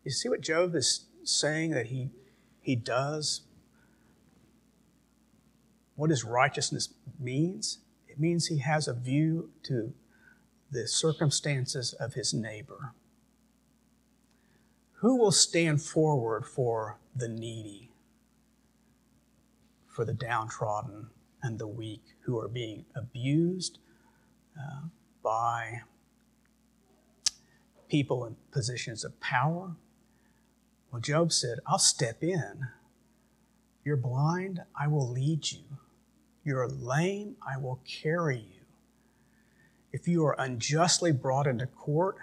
You 0.05 0.13
see 0.13 0.29
what 0.29 0.41
Job 0.41 0.75
is 0.75 1.07
saying 1.25 1.73
that 1.73 1.87
he, 1.87 2.11
he 2.61 2.77
does? 2.77 3.43
What 5.97 6.11
his 6.11 6.25
righteousness 6.25 6.95
means? 7.19 7.79
It 8.09 8.21
means 8.21 8.47
he 8.47 8.59
has 8.59 8.87
a 8.87 8.95
view 8.95 9.51
to 9.65 9.93
the 10.77 10.87
circumstances 10.87 11.95
of 11.95 12.13
his 12.13 12.35
neighbor. 12.35 12.93
Who 14.97 15.17
will 15.17 15.33
stand 15.33 15.81
forward 15.81 16.45
for 16.45 16.99
the 17.15 17.29
needy, 17.29 17.91
for 19.87 20.05
the 20.05 20.13
downtrodden 20.13 21.09
and 21.43 21.59
the 21.59 21.67
weak 21.67 22.03
who 22.21 22.39
are 22.39 22.49
being 22.49 22.85
abused 22.95 23.79
uh, 24.59 24.89
by 25.23 25.81
people 27.89 28.27
in 28.27 28.37
positions 28.51 29.03
of 29.03 29.19
power? 29.19 29.77
Well, 30.93 31.01
Job 31.01 31.33
said, 31.33 31.59
I'll 31.67 31.79
step 31.79 32.23
in. 32.23 32.69
You're 33.83 33.97
blind, 33.97 34.61
I 34.79 34.89
will 34.89 35.09
lead 35.09 35.51
you. 35.51 35.65
You're 36.45 36.69
lame, 36.69 37.37
I 37.47 37.57
will 37.57 37.81
carry 37.87 38.41
you. 38.41 38.56
If 39.97 40.07
you 40.07 40.27
are 40.27 40.37
unjustly 40.39 41.11
brought 41.11 41.47
into 41.47 41.65
court, 41.67 42.17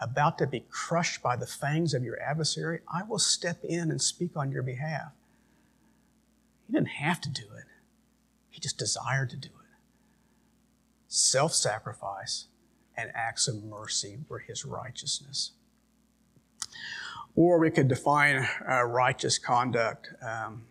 about 0.00 0.38
to 0.38 0.46
be 0.46 0.64
crushed 0.70 1.22
by 1.22 1.36
the 1.36 1.46
fangs 1.46 1.92
of 1.92 2.02
your 2.02 2.18
adversary, 2.22 2.80
I 2.90 3.02
will 3.02 3.18
step 3.18 3.62
in 3.62 3.90
and 3.90 4.00
speak 4.00 4.34
on 4.34 4.50
your 4.50 4.62
behalf. 4.62 5.12
He 6.66 6.72
didn't 6.72 6.88
have 6.88 7.20
to 7.20 7.28
do 7.28 7.42
it, 7.42 7.66
he 8.48 8.60
just 8.60 8.78
desired 8.78 9.28
to 9.28 9.36
do 9.36 9.50
it. 9.50 9.76
Self 11.06 11.52
sacrifice 11.52 12.46
and 12.96 13.10
acts 13.14 13.46
of 13.46 13.62
mercy 13.62 14.20
were 14.26 14.38
his 14.38 14.64
righteousness. 14.64 15.52
Or 17.34 17.58
we 17.58 17.70
could 17.70 17.88
define 17.88 18.48
uh, 18.66 18.84
righteous 18.84 19.36
conduct 19.36 20.08
um, 20.22 20.64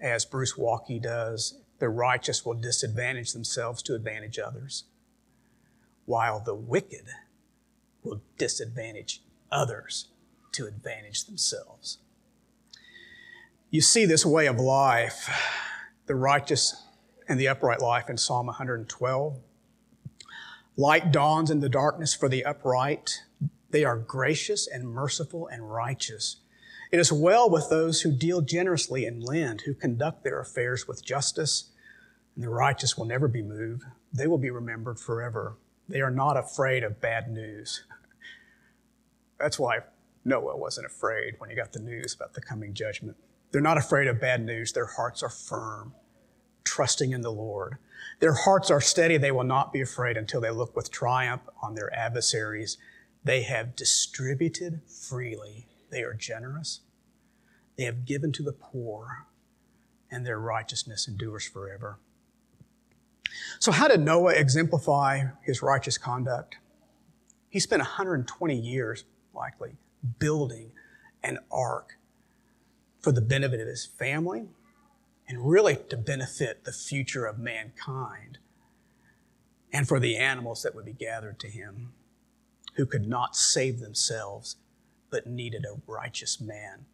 as 0.00 0.24
Bruce 0.24 0.56
Waltke 0.56 1.02
does 1.02 1.58
the 1.78 1.88
righteous 1.88 2.44
will 2.44 2.54
disadvantage 2.54 3.32
themselves 3.32 3.82
to 3.82 3.94
advantage 3.94 4.38
others, 4.38 4.84
while 6.04 6.40
the 6.40 6.54
wicked 6.54 7.06
will 8.02 8.22
disadvantage 8.38 9.22
others 9.50 10.08
to 10.52 10.66
advantage 10.66 11.24
themselves. 11.24 11.98
You 13.70 13.80
see 13.80 14.06
this 14.06 14.24
way 14.24 14.46
of 14.46 14.58
life, 14.58 15.28
the 16.06 16.14
righteous 16.14 16.84
and 17.28 17.38
the 17.38 17.48
upright 17.48 17.80
life 17.80 18.08
in 18.08 18.16
Psalm 18.16 18.46
112. 18.46 19.38
Light 20.76 21.10
dawns 21.10 21.50
in 21.50 21.60
the 21.60 21.68
darkness 21.68 22.14
for 22.14 22.28
the 22.28 22.44
upright. 22.44 23.22
They 23.70 23.84
are 23.84 23.96
gracious 23.96 24.66
and 24.66 24.88
merciful 24.88 25.48
and 25.48 25.70
righteous. 25.70 26.36
It 26.92 27.00
is 27.00 27.12
well 27.12 27.50
with 27.50 27.68
those 27.68 28.02
who 28.02 28.12
deal 28.12 28.40
generously 28.40 29.06
and 29.06 29.22
lend, 29.22 29.62
who 29.62 29.74
conduct 29.74 30.22
their 30.22 30.40
affairs 30.40 30.86
with 30.86 31.04
justice, 31.04 31.70
and 32.34 32.44
the 32.44 32.48
righteous 32.48 32.96
will 32.96 33.06
never 33.06 33.28
be 33.28 33.42
moved. 33.42 33.82
They 34.12 34.26
will 34.26 34.38
be 34.38 34.50
remembered 34.50 34.98
forever. 34.98 35.56
They 35.88 36.00
are 36.00 36.10
not 36.10 36.36
afraid 36.36 36.84
of 36.84 37.00
bad 37.00 37.30
news. 37.30 37.84
That's 39.38 39.58
why 39.58 39.80
Noah 40.24 40.56
wasn't 40.56 40.86
afraid 40.86 41.34
when 41.38 41.50
he 41.50 41.56
got 41.56 41.72
the 41.72 41.80
news 41.80 42.14
about 42.14 42.34
the 42.34 42.40
coming 42.40 42.74
judgment. 42.74 43.16
They're 43.50 43.60
not 43.60 43.78
afraid 43.78 44.06
of 44.08 44.20
bad 44.20 44.44
news. 44.44 44.72
Their 44.72 44.86
hearts 44.86 45.22
are 45.22 45.28
firm, 45.28 45.94
trusting 46.64 47.12
in 47.12 47.20
the 47.20 47.32
Lord. 47.32 47.78
Their 48.20 48.34
hearts 48.34 48.70
are 48.70 48.80
steady. 48.80 49.18
They 49.18 49.30
will 49.30 49.44
not 49.44 49.72
be 49.72 49.80
afraid 49.80 50.16
until 50.16 50.40
they 50.40 50.50
look 50.50 50.74
with 50.74 50.90
triumph 50.90 51.42
on 51.62 51.74
their 51.74 51.94
adversaries. 51.94 52.78
They 53.24 53.42
have 53.42 53.76
distributed 53.76 54.80
freely 54.86 55.68
they 55.96 56.02
are 56.02 56.12
generous. 56.12 56.80
They 57.78 57.84
have 57.84 58.04
given 58.04 58.30
to 58.32 58.42
the 58.42 58.52
poor, 58.52 59.24
and 60.10 60.26
their 60.26 60.38
righteousness 60.38 61.08
endures 61.08 61.46
forever. 61.46 61.98
So, 63.58 63.72
how 63.72 63.88
did 63.88 64.00
Noah 64.00 64.34
exemplify 64.34 65.28
his 65.42 65.62
righteous 65.62 65.96
conduct? 65.96 66.58
He 67.48 67.60
spent 67.60 67.80
120 67.80 68.54
years, 68.54 69.04
likely, 69.32 69.76
building 70.18 70.72
an 71.22 71.38
ark 71.50 71.96
for 73.00 73.10
the 73.10 73.22
benefit 73.22 73.60
of 73.60 73.66
his 73.66 73.86
family 73.86 74.48
and 75.26 75.48
really 75.48 75.78
to 75.88 75.96
benefit 75.96 76.64
the 76.64 76.72
future 76.72 77.24
of 77.24 77.38
mankind 77.38 78.36
and 79.72 79.88
for 79.88 79.98
the 79.98 80.18
animals 80.18 80.62
that 80.62 80.74
would 80.74 80.84
be 80.84 80.92
gathered 80.92 81.38
to 81.40 81.48
him 81.48 81.94
who 82.74 82.84
could 82.84 83.08
not 83.08 83.34
save 83.34 83.80
themselves 83.80 84.56
but 85.10 85.26
needed 85.26 85.64
a 85.64 85.80
righteous 85.86 86.40
man 86.40 86.86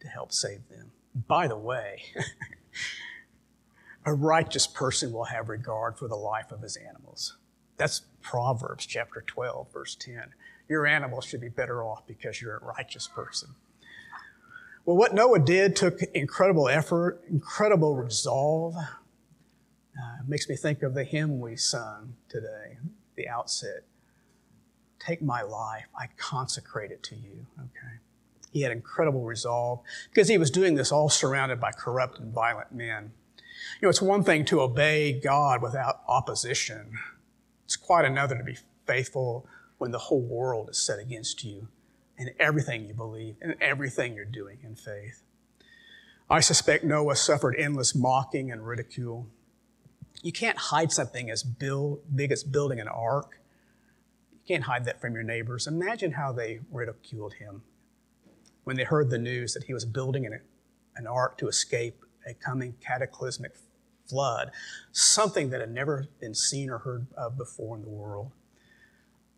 to 0.00 0.08
help 0.08 0.32
save 0.32 0.68
them. 0.68 0.92
By 1.26 1.48
the 1.48 1.56
way, 1.56 2.02
a 4.04 4.12
righteous 4.12 4.66
person 4.66 5.12
will 5.12 5.24
have 5.24 5.48
regard 5.48 5.98
for 5.98 6.08
the 6.08 6.16
life 6.16 6.52
of 6.52 6.60
his 6.60 6.76
animals. 6.76 7.36
That's 7.76 8.02
Proverbs 8.22 8.86
chapter 8.86 9.22
12, 9.26 9.72
verse 9.72 9.94
10. 9.94 10.34
Your 10.68 10.86
animals 10.86 11.24
should 11.24 11.40
be 11.40 11.48
better 11.48 11.82
off 11.84 12.06
because 12.06 12.40
you're 12.40 12.56
a 12.56 12.64
righteous 12.64 13.08
person. 13.08 13.50
Well, 14.84 14.96
what 14.96 15.14
Noah 15.14 15.38
did 15.38 15.76
took 15.76 16.02
incredible 16.14 16.68
effort, 16.68 17.22
incredible 17.28 17.96
resolve. 17.96 18.76
Uh, 18.76 20.16
makes 20.26 20.48
me 20.48 20.56
think 20.56 20.82
of 20.82 20.94
the 20.94 21.04
hymn 21.04 21.40
we 21.40 21.56
sung 21.56 22.14
today, 22.28 22.78
the 23.16 23.28
outset. 23.28 23.84
Take 25.04 25.20
my 25.22 25.42
life, 25.42 25.86
I 25.98 26.08
consecrate 26.16 26.90
it 26.90 27.02
to 27.04 27.14
you. 27.14 27.46
Okay. 27.58 27.94
He 28.50 28.62
had 28.62 28.72
incredible 28.72 29.24
resolve 29.24 29.80
because 30.10 30.28
he 30.28 30.38
was 30.38 30.50
doing 30.50 30.74
this 30.74 30.92
all 30.92 31.08
surrounded 31.08 31.60
by 31.60 31.72
corrupt 31.72 32.18
and 32.20 32.32
violent 32.32 32.72
men. 32.72 33.12
You 33.80 33.86
know, 33.86 33.88
it's 33.90 34.00
one 34.00 34.22
thing 34.22 34.44
to 34.46 34.60
obey 34.60 35.12
God 35.12 35.60
without 35.60 36.02
opposition. 36.06 36.98
It's 37.64 37.76
quite 37.76 38.04
another 38.04 38.36
to 38.38 38.44
be 38.44 38.56
faithful 38.86 39.46
when 39.78 39.90
the 39.90 39.98
whole 39.98 40.22
world 40.22 40.70
is 40.70 40.80
set 40.80 40.98
against 40.98 41.44
you 41.44 41.68
and 42.16 42.30
everything 42.38 42.86
you 42.86 42.94
believe 42.94 43.36
and 43.42 43.56
everything 43.60 44.14
you're 44.14 44.24
doing 44.24 44.58
in 44.62 44.76
faith. 44.76 45.22
I 46.30 46.40
suspect 46.40 46.84
Noah 46.84 47.16
suffered 47.16 47.56
endless 47.58 47.94
mocking 47.94 48.50
and 48.50 48.66
ridicule. 48.66 49.26
You 50.22 50.32
can't 50.32 50.56
hide 50.56 50.92
something 50.92 51.28
as 51.28 51.42
big 51.42 52.32
as 52.32 52.44
building 52.44 52.80
an 52.80 52.88
ark 52.88 53.40
can't 54.46 54.64
hide 54.64 54.84
that 54.84 55.00
from 55.00 55.14
your 55.14 55.22
neighbors. 55.22 55.66
Imagine 55.66 56.12
how 56.12 56.32
they 56.32 56.60
ridiculed 56.70 57.34
him 57.34 57.62
when 58.64 58.76
they 58.76 58.84
heard 58.84 59.10
the 59.10 59.18
news 59.18 59.54
that 59.54 59.64
he 59.64 59.74
was 59.74 59.84
building 59.84 60.26
an, 60.26 60.40
an 60.96 61.06
ark 61.06 61.38
to 61.38 61.48
escape 61.48 62.04
a 62.26 62.34
coming 62.34 62.74
cataclysmic 62.80 63.52
flood, 64.08 64.50
something 64.92 65.50
that 65.50 65.60
had 65.60 65.70
never 65.70 66.06
been 66.20 66.34
seen 66.34 66.70
or 66.70 66.78
heard 66.78 67.06
of 67.16 67.36
before 67.36 67.76
in 67.76 67.82
the 67.82 67.88
world. 67.88 68.30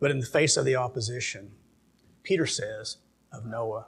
But 0.00 0.10
in 0.10 0.20
the 0.20 0.26
face 0.26 0.56
of 0.56 0.64
the 0.64 0.76
opposition, 0.76 1.52
Peter 2.22 2.46
says 2.46 2.98
of 3.32 3.46
Noah, 3.46 3.86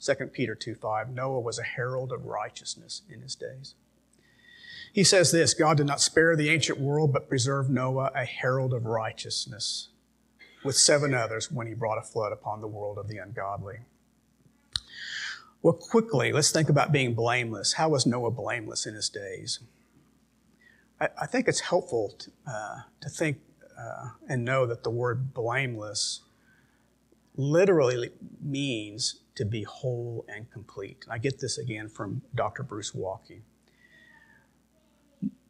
2 0.00 0.14
Peter 0.26 0.54
2 0.54 0.74
5, 0.74 1.10
Noah 1.10 1.40
was 1.40 1.58
a 1.58 1.62
herald 1.62 2.12
of 2.12 2.26
righteousness 2.26 3.02
in 3.08 3.22
his 3.22 3.34
days. 3.34 3.74
He 4.92 5.02
says 5.02 5.32
this 5.32 5.54
God 5.54 5.78
did 5.78 5.86
not 5.86 6.00
spare 6.00 6.36
the 6.36 6.50
ancient 6.50 6.78
world, 6.78 7.12
but 7.12 7.28
preserved 7.28 7.70
Noah, 7.70 8.12
a 8.14 8.24
herald 8.24 8.72
of 8.72 8.86
righteousness, 8.86 9.88
with 10.64 10.76
seven 10.76 11.14
others 11.14 11.50
when 11.52 11.66
he 11.66 11.74
brought 11.74 11.98
a 11.98 12.02
flood 12.02 12.32
upon 12.32 12.60
the 12.60 12.66
world 12.66 12.98
of 12.98 13.08
the 13.08 13.18
ungodly. 13.18 13.80
Well, 15.62 15.74
quickly, 15.74 16.32
let's 16.32 16.50
think 16.50 16.68
about 16.68 16.92
being 16.92 17.14
blameless. 17.14 17.74
How 17.74 17.88
was 17.88 18.04
Noah 18.06 18.30
blameless 18.30 18.86
in 18.86 18.94
his 18.94 19.08
days? 19.08 19.60
I, 21.00 21.08
I 21.22 21.26
think 21.26 21.48
it's 21.48 21.60
helpful 21.60 22.14
to, 22.18 22.30
uh, 22.46 22.80
to 23.00 23.08
think 23.08 23.38
uh, 23.78 24.10
and 24.28 24.44
know 24.44 24.66
that 24.66 24.82
the 24.84 24.90
word 24.90 25.32
blameless 25.32 26.20
literally 27.36 28.10
means 28.40 29.20
to 29.34 29.44
be 29.44 29.64
whole 29.64 30.24
and 30.28 30.50
complete. 30.50 31.04
I 31.10 31.18
get 31.18 31.40
this 31.40 31.58
again 31.58 31.88
from 31.88 32.22
Dr. 32.34 32.62
Bruce 32.62 32.92
Waltke. 32.92 33.40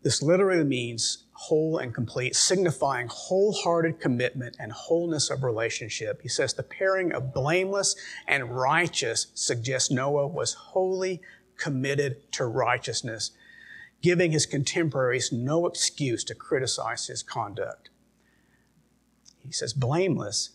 This 0.04 0.20
literally 0.22 0.64
means 0.64 1.24
whole 1.32 1.78
and 1.78 1.92
complete, 1.92 2.36
signifying 2.36 3.08
wholehearted 3.10 4.00
commitment 4.00 4.54
and 4.60 4.70
wholeness 4.70 5.30
of 5.30 5.42
relationship. 5.42 6.20
He 6.20 6.28
says 6.28 6.52
the 6.52 6.62
pairing 6.62 7.10
of 7.10 7.32
blameless 7.32 7.96
and 8.28 8.54
righteous 8.54 9.28
suggests 9.34 9.90
Noah 9.90 10.26
was 10.26 10.52
wholly 10.52 11.22
committed 11.56 12.30
to 12.32 12.44
righteousness, 12.44 13.30
giving 14.02 14.30
his 14.32 14.44
contemporaries 14.44 15.32
no 15.32 15.66
excuse 15.66 16.22
to 16.24 16.34
criticize 16.34 17.06
his 17.06 17.22
conduct. 17.22 17.88
He 19.38 19.52
says 19.52 19.72
blameless 19.72 20.50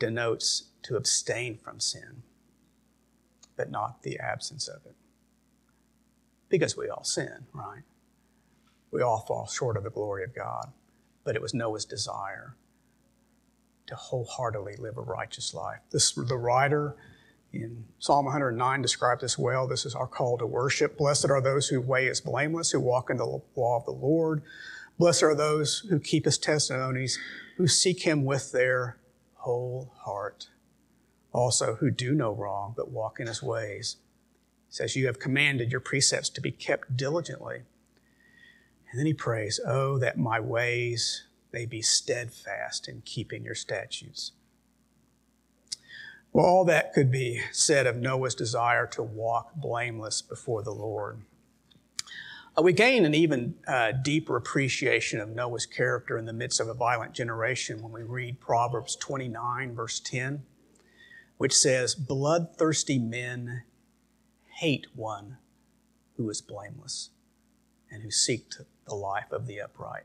denotes 0.00 0.70
to 0.82 0.96
abstain 0.96 1.56
from 1.56 1.78
sin, 1.78 2.24
but 3.56 3.70
not 3.70 4.02
the 4.02 4.18
absence 4.18 4.66
of 4.66 4.84
it. 4.86 4.96
Because 6.48 6.76
we 6.76 6.88
all 6.88 7.04
sin, 7.04 7.46
right? 7.52 7.82
We 8.90 9.02
all 9.02 9.24
fall 9.26 9.46
short 9.46 9.76
of 9.76 9.84
the 9.84 9.90
glory 9.90 10.24
of 10.24 10.34
God, 10.34 10.72
but 11.24 11.36
it 11.36 11.42
was 11.42 11.54
Noah's 11.54 11.84
desire 11.84 12.56
to 13.86 13.94
wholeheartedly 13.94 14.76
live 14.76 14.96
a 14.96 15.02
righteous 15.02 15.54
life. 15.54 15.80
This, 15.90 16.12
the 16.12 16.36
writer 16.36 16.96
in 17.52 17.84
Psalm 17.98 18.26
109 18.26 18.82
describes 18.82 19.22
this 19.22 19.38
well. 19.38 19.66
This 19.66 19.86
is 19.86 19.94
our 19.94 20.06
call 20.06 20.38
to 20.38 20.46
worship. 20.46 20.98
Blessed 20.98 21.30
are 21.30 21.40
those 21.40 21.68
whose 21.68 21.84
way 21.84 22.06
is 22.06 22.20
blameless, 22.20 22.70
who 22.70 22.80
walk 22.80 23.10
in 23.10 23.16
the 23.16 23.40
law 23.56 23.78
of 23.78 23.84
the 23.84 23.92
Lord. 23.92 24.42
Blessed 24.98 25.22
are 25.22 25.34
those 25.34 25.80
who 25.90 25.98
keep 25.98 26.24
his 26.24 26.38
testimonies, 26.38 27.18
who 27.56 27.66
seek 27.66 28.02
him 28.02 28.24
with 28.24 28.52
their 28.52 28.98
whole 29.34 29.92
heart. 30.00 30.48
Also, 31.32 31.76
who 31.76 31.90
do 31.90 32.14
no 32.14 32.32
wrong, 32.32 32.74
but 32.76 32.90
walk 32.90 33.20
in 33.20 33.26
his 33.26 33.42
ways. 33.42 33.96
He 34.68 34.74
says, 34.74 34.96
You 34.96 35.06
have 35.06 35.18
commanded 35.18 35.70
your 35.70 35.80
precepts 35.80 36.28
to 36.30 36.40
be 36.40 36.50
kept 36.50 36.96
diligently. 36.96 37.62
And 38.90 38.98
then 38.98 39.06
he 39.06 39.14
prays, 39.14 39.60
Oh, 39.64 39.98
that 39.98 40.18
my 40.18 40.40
ways 40.40 41.24
may 41.52 41.66
be 41.66 41.82
steadfast 41.82 42.88
in 42.88 43.02
keeping 43.04 43.44
your 43.44 43.54
statutes. 43.54 44.32
Well, 46.32 46.44
all 46.44 46.64
that 46.66 46.92
could 46.92 47.10
be 47.10 47.40
said 47.52 47.86
of 47.86 47.96
Noah's 47.96 48.34
desire 48.34 48.86
to 48.88 49.02
walk 49.02 49.54
blameless 49.54 50.22
before 50.22 50.62
the 50.62 50.72
Lord. 50.72 51.22
Uh, 52.56 52.62
we 52.62 52.72
gain 52.72 53.04
an 53.04 53.14
even 53.14 53.54
uh, 53.66 53.92
deeper 53.92 54.36
appreciation 54.36 55.20
of 55.20 55.30
Noah's 55.30 55.66
character 55.66 56.18
in 56.18 56.26
the 56.26 56.32
midst 56.32 56.60
of 56.60 56.68
a 56.68 56.74
violent 56.74 57.14
generation 57.14 57.82
when 57.82 57.92
we 57.92 58.02
read 58.02 58.40
Proverbs 58.40 58.96
29, 58.96 59.74
verse 59.74 60.00
10, 60.00 60.42
which 61.38 61.56
says, 61.56 61.94
Bloodthirsty 61.94 62.98
men 62.98 63.62
hate 64.58 64.86
one 64.94 65.38
who 66.16 66.28
is 66.28 66.42
blameless 66.42 67.10
and 67.90 68.02
who 68.02 68.10
seek 68.10 68.50
to 68.50 68.66
the 68.88 68.94
life 68.94 69.30
of 69.30 69.46
the 69.46 69.60
upright. 69.60 70.04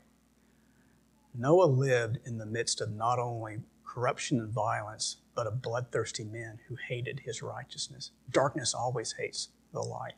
Noah 1.34 1.66
lived 1.66 2.18
in 2.24 2.38
the 2.38 2.46
midst 2.46 2.80
of 2.80 2.92
not 2.92 3.18
only 3.18 3.58
corruption 3.84 4.38
and 4.38 4.52
violence, 4.52 5.16
but 5.34 5.46
of 5.46 5.62
bloodthirsty 5.62 6.24
men 6.24 6.60
who 6.68 6.76
hated 6.76 7.20
his 7.20 7.42
righteousness. 7.42 8.10
Darkness 8.30 8.74
always 8.74 9.14
hates 9.18 9.48
the 9.72 9.80
light. 9.80 10.14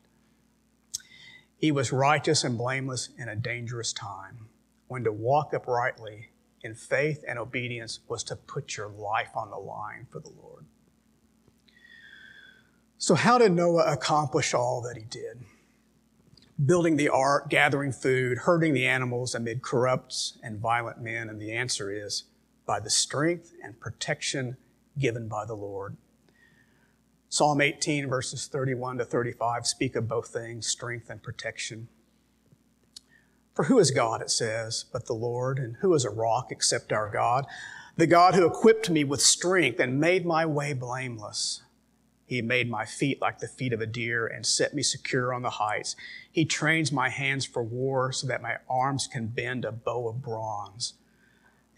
He 1.56 1.72
was 1.72 1.92
righteous 1.92 2.44
and 2.44 2.58
blameless 2.58 3.08
in 3.18 3.28
a 3.28 3.36
dangerous 3.36 3.92
time 3.92 4.48
when 4.88 5.04
to 5.04 5.12
walk 5.12 5.54
uprightly 5.54 6.28
in 6.62 6.74
faith 6.74 7.24
and 7.26 7.38
obedience 7.38 8.00
was 8.08 8.22
to 8.24 8.36
put 8.36 8.76
your 8.76 8.88
life 8.88 9.30
on 9.34 9.50
the 9.50 9.56
line 9.56 10.06
for 10.10 10.20
the 10.20 10.30
Lord. 10.30 10.66
So, 12.98 13.14
how 13.14 13.38
did 13.38 13.52
Noah 13.52 13.92
accomplish 13.92 14.54
all 14.54 14.80
that 14.82 14.96
he 14.96 15.04
did? 15.04 15.44
Building 16.64 16.96
the 16.96 17.08
ark, 17.08 17.50
gathering 17.50 17.92
food, 17.92 18.38
herding 18.38 18.72
the 18.72 18.86
animals 18.86 19.34
amid 19.34 19.62
corrupt 19.62 20.38
and 20.42 20.58
violent 20.58 21.00
men? 21.00 21.28
And 21.28 21.40
the 21.40 21.52
answer 21.52 21.90
is 21.90 22.24
by 22.64 22.80
the 22.80 22.90
strength 22.90 23.52
and 23.62 23.78
protection 23.78 24.56
given 24.98 25.28
by 25.28 25.44
the 25.44 25.54
Lord. 25.54 25.96
Psalm 27.28 27.60
18, 27.60 28.08
verses 28.08 28.46
31 28.46 28.98
to 28.98 29.04
35 29.04 29.66
speak 29.66 29.96
of 29.96 30.08
both 30.08 30.28
things 30.28 30.66
strength 30.66 31.10
and 31.10 31.22
protection. 31.22 31.88
For 33.54 33.64
who 33.64 33.78
is 33.78 33.90
God, 33.90 34.20
it 34.22 34.30
says, 34.30 34.84
but 34.92 35.06
the 35.06 35.14
Lord, 35.14 35.58
and 35.58 35.76
who 35.80 35.94
is 35.94 36.04
a 36.04 36.10
rock 36.10 36.48
except 36.50 36.92
our 36.92 37.10
God? 37.10 37.46
The 37.96 38.06
God 38.06 38.34
who 38.34 38.46
equipped 38.46 38.90
me 38.90 39.02
with 39.02 39.22
strength 39.22 39.80
and 39.80 39.98
made 39.98 40.26
my 40.26 40.44
way 40.44 40.74
blameless. 40.74 41.62
He 42.26 42.42
made 42.42 42.68
my 42.68 42.84
feet 42.84 43.20
like 43.20 43.38
the 43.38 43.48
feet 43.48 43.72
of 43.72 43.80
a 43.80 43.86
deer 43.86 44.26
and 44.26 44.44
set 44.44 44.74
me 44.74 44.82
secure 44.82 45.32
on 45.32 45.42
the 45.42 45.50
heights. 45.50 45.94
He 46.30 46.44
trains 46.44 46.90
my 46.90 47.08
hands 47.08 47.46
for 47.46 47.62
war 47.62 48.12
so 48.12 48.26
that 48.26 48.42
my 48.42 48.56
arms 48.68 49.06
can 49.06 49.28
bend 49.28 49.64
a 49.64 49.72
bow 49.72 50.08
of 50.08 50.22
bronze. 50.22 50.94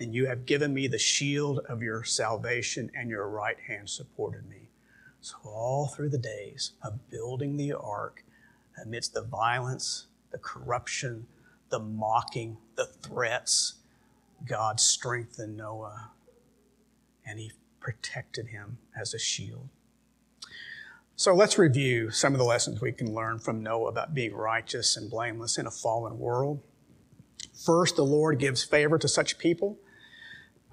And 0.00 0.14
you 0.14 0.26
have 0.26 0.46
given 0.46 0.72
me 0.72 0.88
the 0.88 0.98
shield 0.98 1.60
of 1.68 1.82
your 1.82 2.04
salvation, 2.04 2.90
and 2.94 3.10
your 3.10 3.28
right 3.28 3.58
hand 3.66 3.90
supported 3.90 4.48
me. 4.48 4.70
So, 5.20 5.36
all 5.44 5.88
through 5.88 6.10
the 6.10 6.18
days 6.18 6.72
of 6.82 7.10
building 7.10 7.56
the 7.56 7.72
ark, 7.72 8.24
amidst 8.80 9.12
the 9.12 9.22
violence, 9.22 10.06
the 10.30 10.38
corruption, 10.38 11.26
the 11.68 11.80
mocking, 11.80 12.56
the 12.76 12.86
threats, 12.86 13.74
God 14.46 14.80
strengthened 14.80 15.56
Noah 15.56 16.12
and 17.26 17.38
he 17.38 17.52
protected 17.80 18.48
him 18.48 18.78
as 18.98 19.12
a 19.12 19.18
shield. 19.18 19.68
So 21.18 21.34
let's 21.34 21.58
review 21.58 22.12
some 22.12 22.32
of 22.32 22.38
the 22.38 22.44
lessons 22.44 22.80
we 22.80 22.92
can 22.92 23.12
learn 23.12 23.40
from 23.40 23.60
Noah 23.60 23.88
about 23.88 24.14
being 24.14 24.36
righteous 24.36 24.96
and 24.96 25.10
blameless 25.10 25.58
in 25.58 25.66
a 25.66 25.70
fallen 25.70 26.16
world. 26.20 26.60
First, 27.52 27.96
the 27.96 28.04
Lord 28.04 28.38
gives 28.38 28.62
favor 28.62 28.98
to 28.98 29.08
such 29.08 29.36
people, 29.36 29.80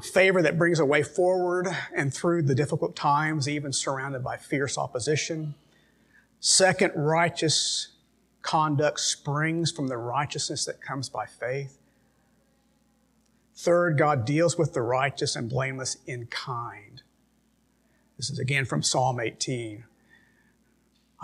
favor 0.03 0.43
that 0.43 0.59
brings 0.59 0.79
a 0.79 0.85
way 0.85 1.01
forward 1.01 1.67
and 1.95 2.13
through 2.13 2.43
the 2.43 2.53
difficult 2.53 2.95
times, 2.95 3.49
even 3.49 3.73
surrounded 3.73 4.23
by 4.23 4.37
fierce 4.37 4.77
opposition. 4.77 5.55
Second, 6.39 6.91
righteous 6.95 7.93
conduct 8.43 8.99
springs 8.99 9.71
from 9.71 9.87
the 9.87 9.97
righteousness 9.97 10.63
that 10.65 10.79
comes 10.79 11.09
by 11.09 11.25
faith. 11.25 11.79
Third, 13.55 13.97
God 13.97 14.25
deals 14.25 14.59
with 14.59 14.75
the 14.75 14.83
righteous 14.83 15.35
and 15.35 15.49
blameless 15.49 15.97
in 16.05 16.27
kind. 16.27 17.01
This 18.17 18.29
is 18.29 18.37
again 18.37 18.65
from 18.65 18.83
Psalm 18.83 19.19
18. 19.19 19.85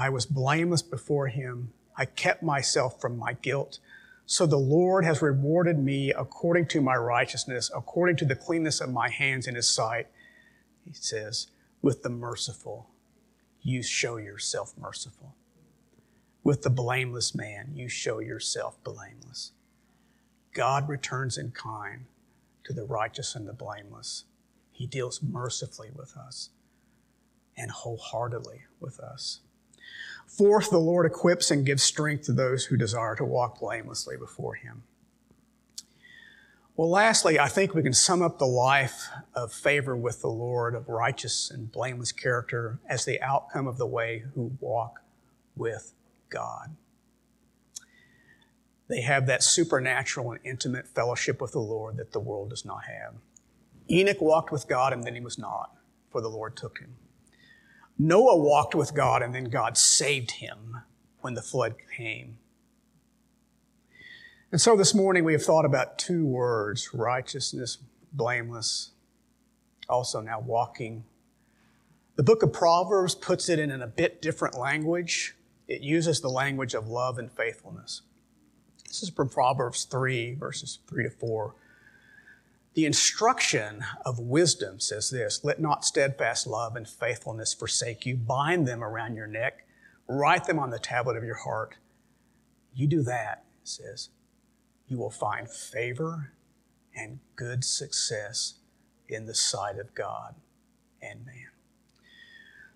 I 0.02 0.10
was 0.10 0.26
blameless 0.26 0.82
before 0.82 1.28
him. 1.28 1.74
I 1.96 2.06
kept 2.06 2.42
myself 2.42 3.00
from 3.00 3.20
my 3.20 3.34
guilt. 3.34 3.78
So 4.26 4.48
the 4.48 4.58
Lord 4.58 5.06
has 5.06 5.22
rewarded 5.22 5.78
me 5.78 6.12
according 6.12 6.66
to 6.70 6.82
my 6.82 6.96
righteousness, 6.96 7.70
according 7.76 8.16
to 8.16 8.26
the 8.26 8.36
cleanness 8.36 8.82
of 8.82 8.92
my 8.92 9.10
hands 9.10 9.46
in 9.46 9.54
his 9.54 9.70
sight. 9.70 10.08
He 10.84 10.94
says, 10.94 11.52
with 11.84 12.02
the 12.02 12.10
merciful, 12.10 12.90
you 13.62 13.84
show 13.84 14.18
yourself 14.18 14.74
merciful. 14.76 15.36
With 16.44 16.64
the 16.64 16.72
blameless 16.72 17.36
man, 17.36 17.74
you 17.76 17.88
show 17.88 18.18
yourself 18.18 18.84
blameless. 18.84 19.52
God 20.56 20.90
returns 20.90 21.38
in 21.38 21.52
kind 21.52 22.06
to 22.64 22.74
the 22.74 22.86
righteous 22.86 23.36
and 23.36 23.48
the 23.48 23.54
blameless. 23.54 24.24
He 24.72 24.88
deals 24.88 25.22
mercifully 25.22 25.92
with 25.96 26.18
us 26.18 26.50
and 27.56 27.70
wholeheartedly 27.70 28.62
with 28.80 29.00
us. 29.00 29.42
Fourth, 30.28 30.70
the 30.70 30.80
Lord 30.80 31.06
equips 31.06 31.52
and 31.52 31.66
gives 31.66 31.84
strength 31.84 32.26
to 32.26 32.34
those 32.34 32.66
who 32.66 32.78
desire 32.78 33.16
to 33.16 33.26
walk 33.26 33.60
blamelessly 33.60 34.18
before 34.18 34.56
Him. 34.56 34.84
Well, 36.78 36.90
lastly, 36.90 37.38
I 37.38 37.48
think 37.48 37.76
we 37.76 37.84
can 37.84 37.94
sum 37.94 38.22
up 38.22 38.40
the 38.40 38.48
life 38.48 39.10
of 39.36 39.52
favor 39.52 39.96
with 39.96 40.22
the 40.22 40.30
Lord, 40.30 40.74
of 40.74 40.88
righteous 40.88 41.52
and 41.52 41.72
blameless 41.72 42.12
character, 42.12 42.80
as 42.88 43.06
the 43.06 43.22
outcome 43.22 43.68
of 43.68 43.78
the 43.78 43.86
way 43.86 44.24
who 44.34 44.54
walk 44.60 45.02
with 45.56 45.94
God. 46.30 46.76
They 48.88 49.02
have 49.02 49.28
that 49.28 49.44
supernatural 49.44 50.32
and 50.32 50.40
intimate 50.44 50.88
fellowship 50.88 51.40
with 51.42 51.52
the 51.52 51.60
Lord 51.60 51.98
that 51.98 52.14
the 52.14 52.20
world 52.20 52.50
does 52.50 52.66
not 52.66 52.86
have. 52.86 53.16
Enoch 53.90 54.22
walked 54.22 54.52
with 54.52 54.68
God 54.68 54.92
and 54.92 55.04
then 55.04 55.16
he 55.16 55.22
was 55.22 55.38
not, 55.38 55.76
for 56.10 56.22
the 56.22 56.30
Lord 56.30 56.56
took 56.56 56.80
him. 56.80 56.96
Noah 58.04 58.36
walked 58.36 58.74
with 58.74 58.96
God 58.96 59.22
and 59.22 59.36
then 59.36 59.44
God 59.44 59.78
saved 59.78 60.32
him 60.32 60.78
when 61.20 61.36
the 61.36 61.42
flood 61.42 61.76
came. 61.96 62.40
And 64.52 64.60
so 64.60 64.76
this 64.76 64.96
morning 64.96 65.24
we 65.24 65.34
have 65.34 65.44
thought 65.44 65.66
about 65.66 66.00
two 66.00 66.26
words 66.26 66.96
righteousness, 66.96 67.78
blameless, 68.12 68.90
also 69.88 70.20
now 70.20 70.40
walking. 70.40 71.04
The 72.16 72.24
book 72.24 72.42
of 72.42 72.52
Proverbs 72.52 73.14
puts 73.14 73.50
it 73.50 73.60
in 73.60 73.70
a 73.70 73.88
bit 73.88 74.20
different 74.20 74.58
language. 74.58 75.36
It 75.68 75.82
uses 75.82 76.22
the 76.22 76.30
language 76.30 76.74
of 76.74 76.88
love 76.88 77.20
and 77.20 77.32
faithfulness. 77.32 78.02
This 78.88 79.04
is 79.04 79.12
from 79.12 79.30
Proverbs 79.30 79.84
3, 79.84 80.34
verses 80.34 80.80
3 80.88 81.04
to 81.04 81.12
4. 81.12 81.54
The 82.74 82.86
instruction 82.86 83.84
of 84.06 84.20
wisdom 84.20 84.80
says 84.80 85.10
this 85.10 85.44
Let 85.44 85.60
not 85.60 85.84
steadfast 85.84 86.48
love 86.48 86.76
and 86.76 86.88
faithfulness 86.88 87.54
forsake 87.54 88.06
you. 88.06 88.16
Bind 88.16 88.68
them 88.68 88.84
around 88.84 89.16
your 89.16 89.28
neck, 89.28 89.66
write 90.08 90.46
them 90.46 90.60
on 90.60 90.70
the 90.70 90.80
tablet 90.80 91.18
of 91.18 91.24
your 91.24 91.36
heart. 91.36 91.76
You 92.74 92.88
do 92.88 93.04
that, 93.04 93.44
it 93.62 93.68
says, 93.68 94.10
you 94.88 94.98
will 94.98 95.10
find 95.10 95.50
favor 95.50 96.34
and 96.96 97.20
good 97.36 97.64
success 97.64 98.56
in 99.08 99.26
the 99.26 99.34
sight 99.34 99.78
of 99.78 99.94
God 99.94 100.36
and 101.02 101.26
man. 101.26 101.48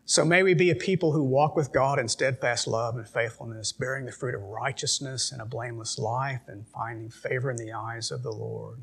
So 0.05 0.23
may 0.23 0.43
we 0.43 0.53
be 0.53 0.69
a 0.69 0.75
people 0.75 1.11
who 1.11 1.23
walk 1.23 1.55
with 1.55 1.73
God 1.73 1.99
in 1.99 2.07
steadfast 2.07 2.67
love 2.67 2.95
and 2.95 3.07
faithfulness, 3.07 3.71
bearing 3.71 4.05
the 4.05 4.11
fruit 4.11 4.35
of 4.35 4.43
righteousness 4.43 5.31
and 5.31 5.41
a 5.41 5.45
blameless 5.45 5.97
life 5.97 6.41
and 6.47 6.67
finding 6.67 7.09
favor 7.09 7.49
in 7.49 7.57
the 7.57 7.73
eyes 7.73 8.11
of 8.11 8.23
the 8.23 8.31
Lord. 8.31 8.79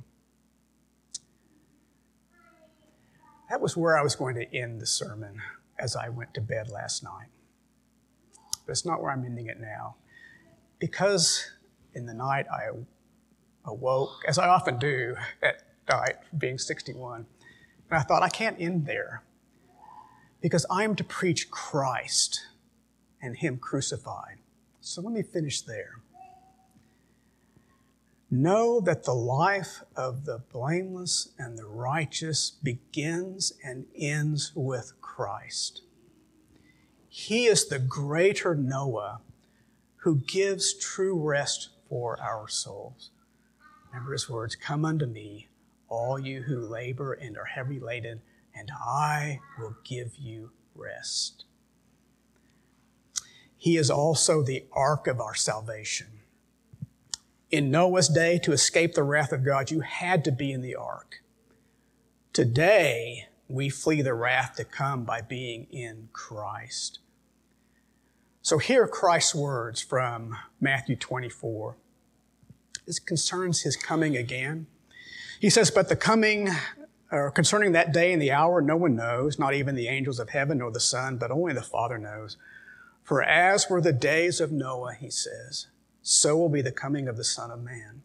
That 3.53 3.61
was 3.61 3.77
where 3.77 3.99
I 3.99 4.03
was 4.03 4.17
going 4.17 4.35
to 4.37 4.57
end 4.57 4.81
the 4.81 4.87
sermon 4.87 5.43
as 5.79 5.95
I 5.95 6.09
went 6.09 6.33
to 6.33 6.41
bed 6.41 6.71
last 6.71 7.05
night. 7.05 7.29
But 8.65 8.73
it's 8.73 8.87
not 8.87 9.03
where 9.03 9.11
I'm 9.11 9.27
ending 9.27 9.49
it 9.49 9.61
now. 9.61 9.97
Because 10.79 11.51
in 11.93 12.07
the 12.07 12.15
night 12.15 12.47
I 12.51 12.71
awoke, 13.67 14.23
as 14.27 14.39
I 14.39 14.49
often 14.49 14.79
do 14.79 15.17
at 15.43 15.65
night, 15.87 16.17
being 16.39 16.57
61, 16.57 17.27
and 17.91 17.99
I 17.99 18.01
thought, 18.01 18.23
I 18.23 18.31
can't 18.31 18.59
end 18.59 18.87
there 18.87 19.23
because 20.41 20.65
I'm 20.71 20.97
to 20.97 21.05
preach 21.05 21.51
Christ 21.51 22.41
and 23.21 23.37
Him 23.37 23.59
crucified. 23.59 24.39
So 24.81 25.03
let 25.03 25.13
me 25.13 25.23
finish 25.23 25.61
there. 25.61 26.01
Know 28.35 28.81
that 28.81 29.05
the 29.05 29.15
life 29.15 29.83
of 29.95 30.25
the 30.25 30.39
blameless 30.39 31.29
and 31.39 31.59
the 31.59 31.67
righteous 31.67 32.51
begins 32.51 33.53
and 33.63 33.85
ends 33.95 34.53
with 34.55 34.95
Christ. 35.03 35.83
He 37.11 37.45
is 37.45 37.69
the 37.69 37.79
greater 37.79 38.55
Noah 38.55 39.21
who 39.97 40.17
gives 40.17 40.73
true 40.73 41.15
rest 41.15 41.69
for 41.91 42.19
our 42.23 42.49
souls. 42.49 43.11
Remember 43.91 44.13
his 44.13 44.31
words 44.31 44.55
Come 44.55 44.87
unto 44.87 45.05
me, 45.05 45.49
all 45.91 46.19
you 46.19 46.41
who 46.41 46.59
labor 46.59 47.13
and 47.13 47.37
are 47.37 47.45
heavy 47.45 47.79
laden, 47.79 48.23
and 48.55 48.71
I 48.83 49.41
will 49.59 49.77
give 49.85 50.17
you 50.17 50.53
rest. 50.75 51.45
He 53.59 53.77
is 53.77 53.91
also 53.91 54.43
the 54.43 54.65
ark 54.73 55.07
of 55.07 55.21
our 55.21 55.35
salvation. 55.35 56.22
In 57.53 57.71
Noah's 57.71 58.09
day, 58.09 58.39
to 58.39 58.53
escape 58.53 58.95
the 58.95 59.03
wrath 59.03 59.31
of 59.31 59.45
God, 59.45 59.71
you 59.71 59.81
had 59.81 60.25
to 60.25 60.33
be 60.33 60.53
in 60.53 60.63
the 60.63 60.75
ark. 60.75 61.23
Today, 62.33 63.29
we 63.47 63.69
flee 63.69 64.01
the 64.01 64.15
wrath 64.15 64.55
to 64.57 64.65
come 64.65 65.05
by 65.05 65.21
being 65.21 65.67
in 65.71 66.09
Christ. 66.15 67.01
So 68.41 68.57
hear 68.57 68.89
Christ's 68.89 69.35
words 69.35 69.83
from 69.83 70.35
Matthew 70.63 70.97
24. 70.97 71.77
This 72.87 72.99
concerns 72.99 73.61
his 73.61 73.77
coming 73.77 74.17
again. 74.17 74.67
He 75.39 75.51
says, 75.51 75.71
But 75.71 75.91
the 75.91 75.97
coming, 75.97 76.49
or 77.11 77.31
concerning 77.31 77.73
that 77.73 77.93
day 77.93 78.15
and 78.15 78.23
the 78.23 78.33
hour, 78.33 78.63
no 78.63 78.79
one 78.79 78.97
knows, 78.97 79.39
not 79.39 79.53
even 79.53 79.75
the 79.75 79.89
angels 79.89 80.19
of 80.19 80.31
heaven 80.31 80.59
nor 80.59 80.71
the 80.71 80.81
Son, 80.81 81.19
but 81.19 81.31
only 81.31 81.53
the 81.53 81.61
Father 81.61 81.99
knows. 81.99 82.39
For 83.05 83.23
as 83.23 83.69
were 83.69 83.83
the 83.83 83.93
days 83.93 84.41
of 84.41 84.53
Noah, 84.53 84.95
he 84.95 85.11
says, 85.11 85.67
so 86.03 86.37
will 86.37 86.49
be 86.49 86.63
the 86.63 86.73
coming 86.73 87.09
of 87.09 87.17
the 87.17 87.25
Son 87.25 87.51
of 87.51 87.63
Man. 87.63 88.03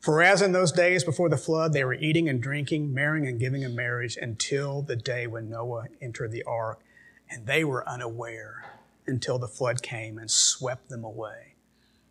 For 0.00 0.22
as 0.22 0.40
in 0.42 0.52
those 0.52 0.72
days 0.72 1.04
before 1.04 1.28
the 1.28 1.36
flood, 1.36 1.72
they 1.72 1.84
were 1.84 1.94
eating 1.94 2.28
and 2.28 2.40
drinking, 2.40 2.94
marrying 2.94 3.26
and 3.26 3.38
giving 3.38 3.62
in 3.62 3.74
marriage 3.74 4.16
until 4.16 4.80
the 4.80 4.96
day 4.96 5.26
when 5.26 5.50
Noah 5.50 5.86
entered 6.00 6.30
the 6.30 6.44
ark, 6.44 6.80
and 7.28 7.46
they 7.46 7.64
were 7.64 7.88
unaware 7.88 8.64
until 9.06 9.38
the 9.38 9.48
flood 9.48 9.82
came 9.82 10.18
and 10.18 10.30
swept 10.30 10.88
them 10.88 11.04
away. 11.04 11.54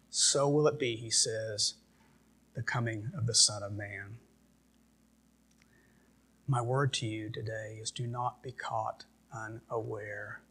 So 0.09 0.49
will 0.49 0.67
it 0.67 0.80
be, 0.80 0.95
he 0.95 1.09
says, 1.09 1.75
the 2.55 2.61
coming 2.63 3.11
of 3.15 3.28
the 3.28 3.36
Son 3.36 3.63
of 3.63 3.73
Man. 3.73 4.17
My 6.47 6.61
word 6.61 6.91
to 6.93 7.05
you 7.05 7.30
today 7.30 7.78
is 7.82 7.91
do 7.91 8.07
not 8.07 8.41
be 8.41 8.51
caught 8.51 9.05
unaware. 9.32 10.41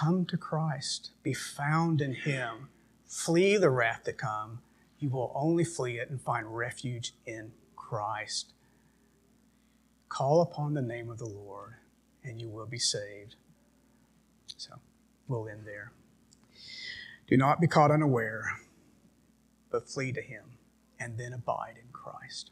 Come 0.00 0.26
to 0.26 0.36
Christ, 0.36 1.12
be 1.22 1.32
found 1.32 2.02
in 2.02 2.12
Him, 2.12 2.68
flee 3.06 3.56
the 3.56 3.70
wrath 3.70 4.04
to 4.04 4.12
come. 4.12 4.60
You 4.98 5.08
will 5.08 5.32
only 5.34 5.64
flee 5.64 5.98
it 5.98 6.10
and 6.10 6.20
find 6.20 6.54
refuge 6.54 7.14
in 7.24 7.52
Christ. 7.76 8.52
Call 10.10 10.42
upon 10.42 10.74
the 10.74 10.82
name 10.82 11.08
of 11.08 11.16
the 11.16 11.24
Lord, 11.24 11.76
and 12.22 12.38
you 12.42 12.50
will 12.50 12.66
be 12.66 12.78
saved. 12.78 13.36
So 14.58 14.74
we'll 15.28 15.48
end 15.48 15.66
there. 15.66 15.92
Do 17.26 17.38
not 17.38 17.58
be 17.58 17.66
caught 17.66 17.90
unaware, 17.90 18.60
but 19.70 19.88
flee 19.88 20.12
to 20.12 20.20
Him, 20.20 20.58
and 21.00 21.16
then 21.16 21.32
abide 21.32 21.76
in 21.82 21.90
Christ. 21.90 22.50